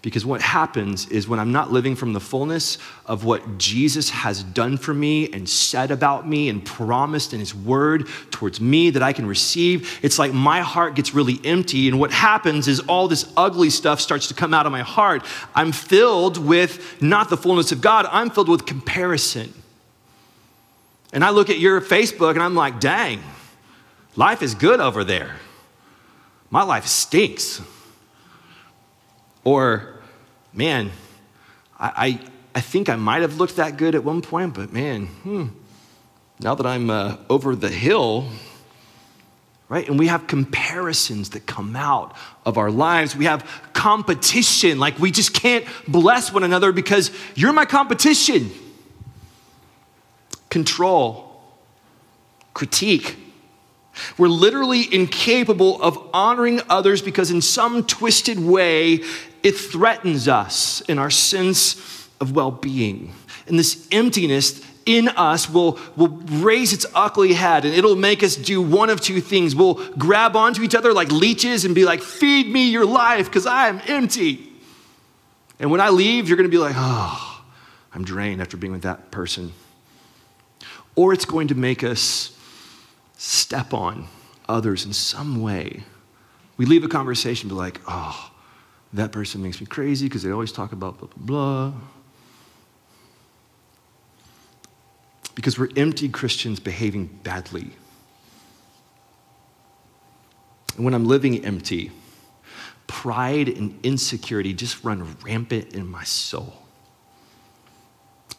Because 0.03 0.25
what 0.25 0.41
happens 0.41 1.07
is 1.07 1.29
when 1.29 1.39
I'm 1.39 1.53
not 1.53 1.71
living 1.71 1.95
from 1.95 2.11
the 2.11 2.19
fullness 2.19 2.77
of 3.05 3.23
what 3.23 3.57
Jesus 3.57 4.09
has 4.09 4.43
done 4.43 4.75
for 4.77 4.93
me 4.93 5.31
and 5.31 5.47
said 5.47 5.91
about 5.91 6.27
me 6.27 6.49
and 6.49 6.63
promised 6.63 7.33
in 7.33 7.39
his 7.39 7.55
word 7.55 8.09
towards 8.29 8.59
me 8.59 8.89
that 8.89 9.01
I 9.01 9.13
can 9.13 9.25
receive, 9.25 9.99
it's 10.03 10.19
like 10.19 10.33
my 10.33 10.59
heart 10.59 10.95
gets 10.95 11.13
really 11.13 11.39
empty. 11.45 11.87
And 11.87 12.01
what 12.01 12.11
happens 12.11 12.67
is 12.67 12.81
all 12.81 13.07
this 13.07 13.31
ugly 13.37 13.69
stuff 13.69 14.01
starts 14.01 14.27
to 14.27 14.33
come 14.33 14.53
out 14.53 14.65
of 14.65 14.73
my 14.73 14.81
heart. 14.81 15.23
I'm 15.55 15.71
filled 15.71 16.37
with 16.37 17.01
not 17.01 17.29
the 17.29 17.37
fullness 17.37 17.71
of 17.71 17.79
God, 17.79 18.05
I'm 18.11 18.29
filled 18.29 18.49
with 18.49 18.65
comparison. 18.65 19.53
And 21.13 21.23
I 21.23 21.29
look 21.29 21.49
at 21.49 21.59
your 21.59 21.79
Facebook 21.79 22.31
and 22.31 22.43
I'm 22.43 22.55
like, 22.55 22.81
dang, 22.81 23.21
life 24.17 24.41
is 24.41 24.53
good 24.53 24.81
over 24.81 25.05
there. 25.05 25.37
My 26.49 26.63
life 26.63 26.87
stinks. 26.87 27.61
Or, 29.45 29.92
man, 30.53 30.91
I, 31.79 31.91
I, 31.95 32.19
I 32.55 32.61
think 32.61 32.89
I 32.89 32.95
might 32.95 33.21
have 33.21 33.37
looked 33.37 33.55
that 33.57 33.77
good 33.77 33.95
at 33.95 34.03
one 34.03 34.21
point, 34.21 34.53
but 34.53 34.71
man, 34.71 35.07
hmm, 35.07 35.47
now 36.39 36.55
that 36.55 36.65
I'm 36.65 36.89
uh, 36.89 37.17
over 37.29 37.55
the 37.55 37.69
hill, 37.69 38.29
right? 39.69 39.87
And 39.87 39.97
we 39.97 40.07
have 40.07 40.27
comparisons 40.27 41.31
that 41.31 41.45
come 41.47 41.75
out 41.75 42.15
of 42.45 42.57
our 42.57 42.69
lives. 42.69 43.15
We 43.15 43.25
have 43.25 43.43
competition. 43.73 44.77
Like 44.77 44.99
we 44.99 45.09
just 45.09 45.33
can't 45.33 45.65
bless 45.87 46.31
one 46.31 46.43
another 46.43 46.71
because 46.71 47.11
you're 47.35 47.53
my 47.53 47.65
competition 47.65 48.51
control, 50.49 51.41
critique. 52.53 53.17
We're 54.17 54.27
literally 54.27 54.93
incapable 54.93 55.81
of 55.81 56.09
honoring 56.13 56.61
others 56.69 57.01
because, 57.01 57.31
in 57.31 57.41
some 57.41 57.85
twisted 57.85 58.39
way, 58.39 59.01
it 59.43 59.51
threatens 59.51 60.27
us 60.27 60.81
in 60.81 60.97
our 60.97 61.11
sense 61.11 62.09
of 62.19 62.35
well 62.35 62.51
being. 62.51 63.13
And 63.47 63.59
this 63.59 63.87
emptiness 63.91 64.65
in 64.85 65.09
us 65.09 65.49
will, 65.49 65.79
will 65.95 66.09
raise 66.09 66.73
its 66.73 66.85
ugly 66.93 67.33
head 67.33 67.63
and 67.65 67.73
it'll 67.73 67.95
make 67.95 68.21
us 68.23 68.35
do 68.35 68.61
one 68.61 68.89
of 68.89 68.99
two 68.99 69.21
things. 69.21 69.55
We'll 69.55 69.75
grab 69.93 70.35
onto 70.35 70.61
each 70.61 70.75
other 70.75 70.93
like 70.93 71.11
leeches 71.11 71.63
and 71.65 71.73
be 71.73 71.85
like, 71.85 72.01
Feed 72.01 72.47
me 72.47 72.69
your 72.69 72.85
life 72.85 73.25
because 73.27 73.45
I 73.45 73.67
am 73.67 73.81
empty. 73.87 74.49
And 75.59 75.71
when 75.71 75.79
I 75.79 75.89
leave, 75.89 76.27
you're 76.27 76.37
going 76.37 76.49
to 76.49 76.51
be 76.51 76.57
like, 76.57 76.75
Oh, 76.77 77.43
I'm 77.93 78.03
drained 78.03 78.41
after 78.41 78.57
being 78.57 78.73
with 78.73 78.83
that 78.83 79.11
person 79.11 79.53
or 80.95 81.13
it's 81.13 81.25
going 81.25 81.47
to 81.47 81.55
make 81.55 81.83
us 81.83 82.32
step 83.23 83.73
on 83.73 84.05
others 84.49 84.85
in 84.85 84.91
some 84.91 85.41
way. 85.41 85.81
We 86.57 86.65
leave 86.65 86.83
a 86.83 86.89
conversation, 86.89 87.47
be 87.47 87.55
like, 87.55 87.79
oh, 87.87 88.31
that 88.91 89.13
person 89.13 89.41
makes 89.41 89.61
me 89.61 89.65
crazy 89.65 90.07
because 90.07 90.23
they 90.23 90.31
always 90.31 90.51
talk 90.51 90.73
about 90.73 90.99
blah, 90.99 91.07
blah, 91.07 91.71
blah. 91.71 91.73
Because 95.35 95.57
we're 95.57 95.69
empty 95.77 96.09
Christians 96.09 96.59
behaving 96.59 97.07
badly. 97.23 97.71
And 100.75 100.83
when 100.83 100.93
I'm 100.93 101.05
living 101.05 101.45
empty, 101.45 101.91
pride 102.87 103.47
and 103.47 103.79
insecurity 103.83 104.53
just 104.53 104.83
run 104.83 105.15
rampant 105.23 105.73
in 105.73 105.87
my 105.87 106.03
soul. 106.03 106.62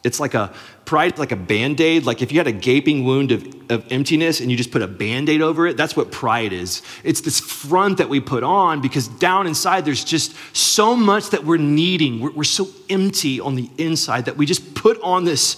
It's 0.05 0.19
like 0.19 0.35
a 0.35 0.53
pride, 0.85 1.17
like 1.17 1.31
a 1.31 1.35
band 1.35 1.81
aid. 1.81 2.05
Like 2.05 2.21
if 2.21 2.31
you 2.31 2.39
had 2.39 2.45
a 2.45 2.51
gaping 2.51 3.05
wound 3.05 3.31
of, 3.31 3.71
of 3.71 3.91
emptiness 3.91 4.39
and 4.39 4.51
you 4.51 4.55
just 4.55 4.69
put 4.69 4.83
a 4.83 4.87
band 4.87 5.29
aid 5.29 5.41
over 5.41 5.65
it, 5.65 5.77
that's 5.77 5.97
what 5.97 6.11
pride 6.11 6.53
is. 6.53 6.83
It's 7.03 7.21
this 7.21 7.39
front 7.39 7.97
that 7.97 8.07
we 8.07 8.19
put 8.19 8.43
on 8.43 8.81
because 8.81 9.07
down 9.07 9.47
inside 9.47 9.83
there's 9.83 10.03
just 10.03 10.35
so 10.55 10.95
much 10.95 11.31
that 11.31 11.43
we're 11.43 11.57
needing. 11.57 12.19
We're, 12.19 12.31
we're 12.31 12.43
so 12.43 12.67
empty 12.87 13.39
on 13.39 13.55
the 13.55 13.67
inside 13.79 14.25
that 14.25 14.37
we 14.37 14.45
just 14.45 14.75
put 14.75 15.01
on 15.01 15.25
this 15.25 15.55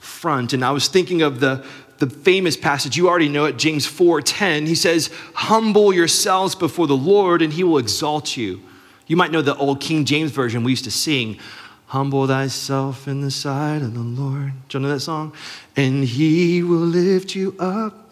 front. 0.00 0.52
And 0.52 0.64
I 0.64 0.72
was 0.72 0.88
thinking 0.88 1.22
of 1.22 1.38
the, 1.38 1.64
the 1.98 2.10
famous 2.10 2.56
passage, 2.56 2.96
you 2.96 3.08
already 3.08 3.28
know 3.28 3.44
it, 3.44 3.56
James 3.56 3.86
4 3.86 4.20
10. 4.20 4.66
He 4.66 4.74
says, 4.74 5.10
Humble 5.34 5.92
yourselves 5.92 6.56
before 6.56 6.88
the 6.88 6.96
Lord 6.96 7.40
and 7.40 7.52
he 7.52 7.62
will 7.62 7.78
exalt 7.78 8.36
you. 8.36 8.62
You 9.06 9.16
might 9.16 9.30
know 9.30 9.42
the 9.42 9.56
old 9.56 9.80
King 9.80 10.04
James 10.04 10.32
version 10.32 10.64
we 10.64 10.72
used 10.72 10.84
to 10.84 10.90
sing. 10.90 11.38
Humble 11.86 12.26
thyself 12.26 13.06
in 13.06 13.20
the 13.20 13.30
sight 13.30 13.78
of 13.78 13.94
the 13.94 14.00
Lord. 14.00 14.52
Do 14.68 14.78
you 14.78 14.82
know 14.82 14.88
that 14.88 15.00
song? 15.00 15.32
And 15.76 16.04
he 16.04 16.62
will 16.62 16.78
lift 16.78 17.34
you 17.34 17.54
up. 17.58 18.10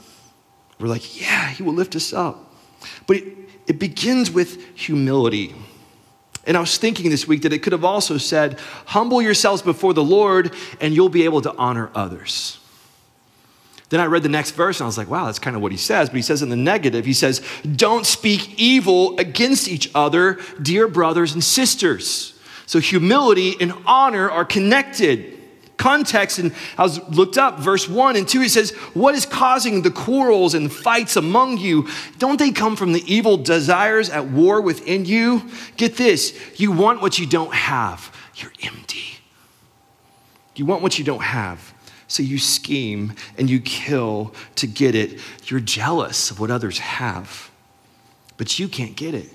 We're 0.78 0.88
like, 0.88 1.20
yeah, 1.20 1.48
he 1.48 1.62
will 1.62 1.72
lift 1.72 1.96
us 1.96 2.12
up. 2.12 2.52
But 3.06 3.16
it, 3.16 3.36
it 3.66 3.78
begins 3.78 4.30
with 4.30 4.76
humility. 4.76 5.54
And 6.46 6.56
I 6.56 6.60
was 6.60 6.76
thinking 6.76 7.10
this 7.10 7.26
week 7.26 7.42
that 7.42 7.52
it 7.52 7.60
could 7.60 7.72
have 7.72 7.84
also 7.84 8.18
said, 8.18 8.60
Humble 8.86 9.22
yourselves 9.22 9.62
before 9.62 9.94
the 9.94 10.04
Lord, 10.04 10.54
and 10.80 10.94
you'll 10.94 11.08
be 11.08 11.24
able 11.24 11.40
to 11.42 11.54
honor 11.56 11.90
others. 11.94 12.58
Then 13.88 14.00
I 14.00 14.06
read 14.06 14.22
the 14.22 14.28
next 14.28 14.52
verse 14.52 14.80
and 14.80 14.84
I 14.84 14.88
was 14.88 14.98
like, 14.98 15.08
wow, 15.08 15.26
that's 15.26 15.38
kind 15.38 15.54
of 15.54 15.62
what 15.62 15.70
he 15.70 15.78
says. 15.78 16.08
But 16.08 16.16
he 16.16 16.22
says 16.22 16.42
in 16.42 16.48
the 16.48 16.56
negative, 16.56 17.04
he 17.04 17.12
says, 17.12 17.40
Don't 17.76 18.06
speak 18.06 18.58
evil 18.58 19.16
against 19.18 19.68
each 19.68 19.90
other, 19.94 20.40
dear 20.60 20.88
brothers 20.88 21.32
and 21.32 21.44
sisters. 21.44 22.33
So 22.66 22.80
humility 22.80 23.54
and 23.60 23.72
honor 23.86 24.30
are 24.30 24.44
connected. 24.44 25.32
Context, 25.76 26.38
and 26.38 26.52
I 26.78 26.82
was 26.84 27.00
looked 27.10 27.36
up, 27.36 27.58
verse 27.58 27.88
1 27.88 28.16
and 28.16 28.26
2, 28.28 28.42
it 28.42 28.50
says, 28.50 28.70
What 28.94 29.14
is 29.14 29.26
causing 29.26 29.82
the 29.82 29.90
quarrels 29.90 30.54
and 30.54 30.72
fights 30.72 31.16
among 31.16 31.58
you? 31.58 31.88
Don't 32.18 32.38
they 32.38 32.52
come 32.52 32.76
from 32.76 32.92
the 32.92 33.02
evil 33.12 33.36
desires 33.36 34.08
at 34.08 34.28
war 34.28 34.60
within 34.60 35.04
you? 35.04 35.50
Get 35.76 35.96
this, 35.96 36.38
you 36.56 36.70
want 36.72 37.02
what 37.02 37.18
you 37.18 37.26
don't 37.26 37.52
have. 37.52 38.14
You're 38.36 38.52
empty. 38.62 39.18
You 40.54 40.64
want 40.64 40.82
what 40.82 40.98
you 40.98 41.04
don't 41.04 41.22
have. 41.22 41.74
So 42.06 42.22
you 42.22 42.38
scheme 42.38 43.14
and 43.36 43.50
you 43.50 43.60
kill 43.60 44.34
to 44.56 44.66
get 44.66 44.94
it. 44.94 45.18
You're 45.46 45.60
jealous 45.60 46.30
of 46.30 46.38
what 46.38 46.50
others 46.50 46.78
have, 46.78 47.50
but 48.36 48.58
you 48.58 48.68
can't 48.68 48.94
get 48.94 49.14
it. 49.14 49.30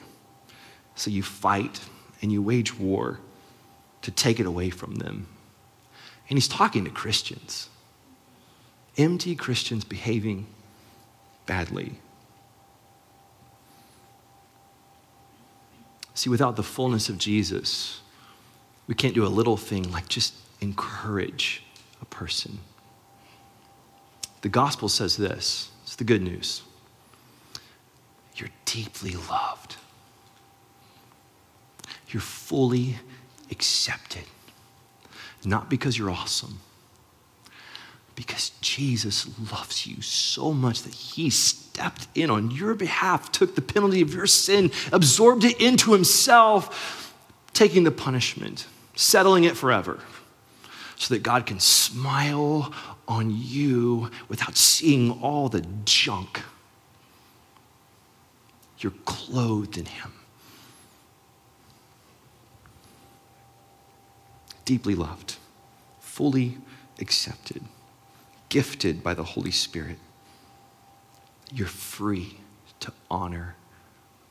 So 0.96 1.10
you 1.12 1.22
fight 1.22 1.82
and 2.22 2.32
you 2.32 2.42
wage 2.42 2.78
war 2.78 3.20
to 4.02 4.12
take 4.12 4.40
it 4.40 4.46
away 4.46 4.70
from 4.70 4.96
them. 4.96 5.28
And 6.30 6.38
he's 6.38 6.48
talking 6.48 6.86
to 6.86 6.92
Christians, 6.92 7.70
empty 8.98 9.36
Christians 9.36 9.84
behaving 9.84 10.48
badly. 11.46 11.94
See, 16.14 16.30
without 16.30 16.56
the 16.56 16.64
fullness 16.64 17.10
of 17.10 17.18
Jesus, 17.18 18.02
we 18.88 18.94
can't 18.94 19.16
do 19.16 19.26
a 19.26 19.28
little 19.30 19.58
thing 19.58 19.92
like 19.92 20.08
just 20.10 20.34
encourage 20.62 21.64
a 22.02 22.06
person. 22.06 22.60
The 24.42 24.50
gospel 24.50 24.90
says 24.90 25.18
this 25.18 25.72
it's 25.84 25.96
the 25.96 26.04
good 26.04 26.22
news. 26.22 26.62
You're 28.36 28.50
deeply 28.66 29.16
loved. 29.30 29.78
You're 32.10 32.22
fully 32.22 32.98
accepted. 33.52 34.24
Not 35.46 35.70
because 35.70 35.98
you're 35.98 36.10
awesome, 36.10 36.60
because 38.16 38.50
Jesus 38.60 39.30
loves 39.52 39.88
you 39.88 40.02
so 40.02 40.52
much 40.52 40.82
that 40.84 40.94
he 40.94 41.30
stepped 41.30 42.08
in 42.14 42.30
on 42.30 42.52
your 42.52 42.74
behalf, 42.74 43.32
took 43.32 43.56
the 43.56 43.62
penalty 43.62 44.02
of 44.02 44.14
your 44.14 44.28
sin, 44.28 44.72
absorbed 44.92 45.46
it 45.46 45.62
into 45.62 45.94
himself, 45.94 47.16
taking 47.54 47.86
the 47.86 47.92
punishment, 47.92 48.68
settling 48.96 49.46
it 49.46 49.56
forever, 49.56 50.02
so 50.98 51.14
that 51.14 51.24
God 51.24 51.46
can 51.46 51.62
smile 51.62 52.74
on 53.08 53.32
you 53.34 54.12
without 54.28 54.58
seeing 54.58 55.12
all 55.22 55.48
the 55.48 55.66
junk. 55.86 56.42
You're 58.80 58.92
clothed 59.06 59.78
in 59.78 59.86
him. 59.86 60.12
Deeply 64.70 64.94
loved, 64.94 65.38
fully 66.00 66.56
accepted, 67.00 67.60
gifted 68.50 69.02
by 69.02 69.16
the 69.16 69.24
Holy 69.24 69.50
Spirit. 69.50 69.98
You're 71.52 71.66
free 71.66 72.38
to 72.82 72.94
honor 73.10 73.56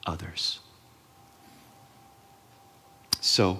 others. 0.07 0.61
So, 3.21 3.59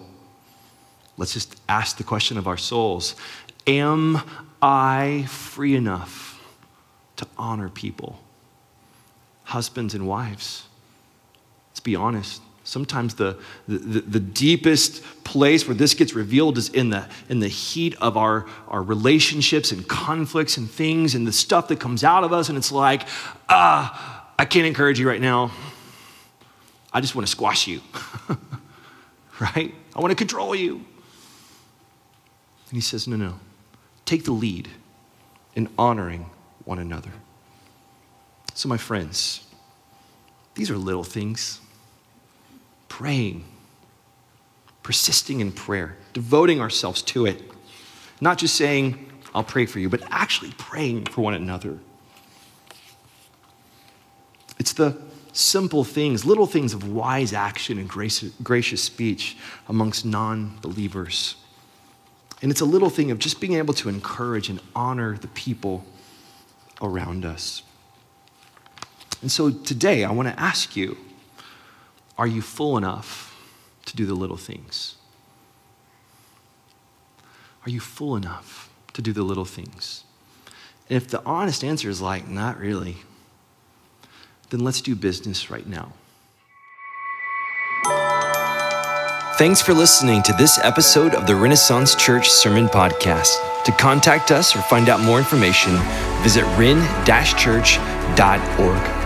let's 1.17 1.35
just 1.35 1.61
ask 1.69 1.97
the 1.97 2.05
question 2.05 2.39
of 2.39 2.47
our 2.47 2.57
souls 2.57 3.17
Am 3.67 4.23
I 4.63 5.25
free 5.29 5.75
enough 5.75 6.41
to 7.17 7.27
honor 7.37 7.69
people? 7.69 8.21
Husbands 9.43 9.97
and 9.97 10.07
wives. 10.07 10.69
Let's 11.71 11.81
be 11.81 11.97
honest. 11.97 12.41
Sometimes 12.69 13.15
the, 13.15 13.39
the, 13.67 13.79
the, 14.03 14.21
deepest 14.21 15.03
place 15.25 15.67
where 15.67 15.75
this 15.75 15.95
gets 15.95 16.13
revealed 16.13 16.59
is 16.59 16.69
in 16.69 16.91
the, 16.91 17.09
in 17.31 17.41
the 17.41 17.49
heat 17.49 17.97
of 17.99 18.19
our, 18.19 18.45
our 18.69 18.83
relationships 18.83 19.73
and 19.73 19.89
conflicts 19.89 20.59
and 20.59 20.71
things 20.71 21.15
and 21.15 21.27
the 21.27 21.33
stuff 21.33 21.69
that 21.69 21.81
comes 21.81 22.05
out 22.05 22.25
of 22.25 22.33
us. 22.35 22.51
And 22.51 22.59
it's 22.59 22.71
like, 22.71 23.09
ah, 23.49 24.35
I 24.39 24.45
can't 24.45 24.67
encourage 24.67 25.01
you 25.01 25.09
right 25.09 25.21
now. 25.21 25.51
I 26.93 27.01
just 27.01 27.15
want 27.15 27.27
to 27.27 27.31
squash 27.31 27.67
you, 27.67 27.81
right? 29.41 29.75
I 29.97 30.01
want 30.01 30.11
to 30.11 30.15
control 30.15 30.55
you. 30.55 30.75
And 30.75 30.85
he 32.73 32.83
says, 32.83 33.09
no, 33.09 33.17
no. 33.17 33.41
Take 34.05 34.25
the 34.25 34.33
lead 34.33 34.69
in 35.55 35.71
honoring 35.79 36.29
one 36.67 36.79
another. 36.79 37.13
So, 38.53 38.69
my 38.69 38.77
friends, 38.77 39.41
these 40.55 40.71
are 40.71 40.77
little 40.77 41.03
things 41.03 41.63
praying, 42.99 43.45
persisting 44.83 45.39
in 45.39 45.53
prayer, 45.53 45.97
devoting 46.15 46.61
ourselves 46.61 47.01
to 47.01 47.27
it. 47.27 47.41
Not 48.21 48.39
just 48.39 48.57
saying, 48.57 49.09
I'll 49.33 49.45
pray 49.45 49.67
for 49.67 49.79
you, 49.79 49.89
but 49.89 50.03
actually 50.11 50.51
praying 50.59 51.07
for 51.07 51.21
one 51.21 51.35
another. 51.35 51.79
It's 54.59 54.73
the 54.73 55.01
simple 55.33 55.85
things, 55.85 56.25
little 56.25 56.47
things 56.47 56.75
of 56.75 56.93
wise 56.93 57.33
action 57.33 57.79
and 57.79 57.89
gracious, 57.89 58.33
gracious 58.43 58.83
speech 58.83 59.37
amongst 59.69 60.05
non 60.05 60.59
believers. 60.61 61.37
And 62.43 62.51
it's 62.51 62.63
a 62.63 62.65
little 62.65 62.91
thing 62.91 63.13
of 63.13 63.21
just 63.21 63.41
being 63.41 63.55
able 63.55 63.75
to 63.75 63.89
encourage 63.89 64.49
and 64.49 64.61
honor 64.75 65.17
the 65.17 65.29
people 65.29 65.85
around 66.83 67.25
us. 67.25 67.63
And 69.23 69.31
so 69.31 69.51
today, 69.51 70.03
I 70.03 70.11
want 70.11 70.27
to 70.27 70.41
ask 70.41 70.75
you 70.75 70.97
are 72.19 72.27
you 72.27 72.43
full 72.43 72.77
enough 72.77 73.37
to 73.87 73.97
do 73.97 74.05
the 74.05 74.15
little 74.15 74.37
things? 74.37 74.97
Are 77.65 77.71
you 77.71 77.81
full 77.81 78.17
enough 78.17 78.71
to 78.95 79.03
do 79.03 79.13
the 79.13 79.23
little 79.23 79.45
things? 79.45 80.03
And 80.91 80.97
if 80.97 81.09
the 81.09 81.25
honest 81.25 81.63
answer 81.63 81.89
is 81.89 82.01
like, 82.01 82.29
not 82.29 82.59
really, 82.59 82.97
then 84.51 84.61
let's 84.61 84.81
do 84.81 84.97
business 84.97 85.51
right 85.51 85.67
now. 85.67 85.93
Thanks 89.39 89.63
for 89.63 89.73
listening 89.73 90.23
to 90.25 90.33
this 90.33 90.59
episode 90.65 91.15
of 91.15 91.29
the 91.29 91.37
Renaissance 91.37 91.95
Church 91.95 92.29
Sermon 92.29 92.67
Podcast. 92.67 93.37
To 93.65 93.73
contact 93.73 94.33
us 94.33 94.57
or 94.57 94.63
find 94.63 94.89
out 94.89 95.01
more 95.01 95.19
information, 95.19 95.77
visit 96.23 96.43
ren-church.org. 96.59 98.98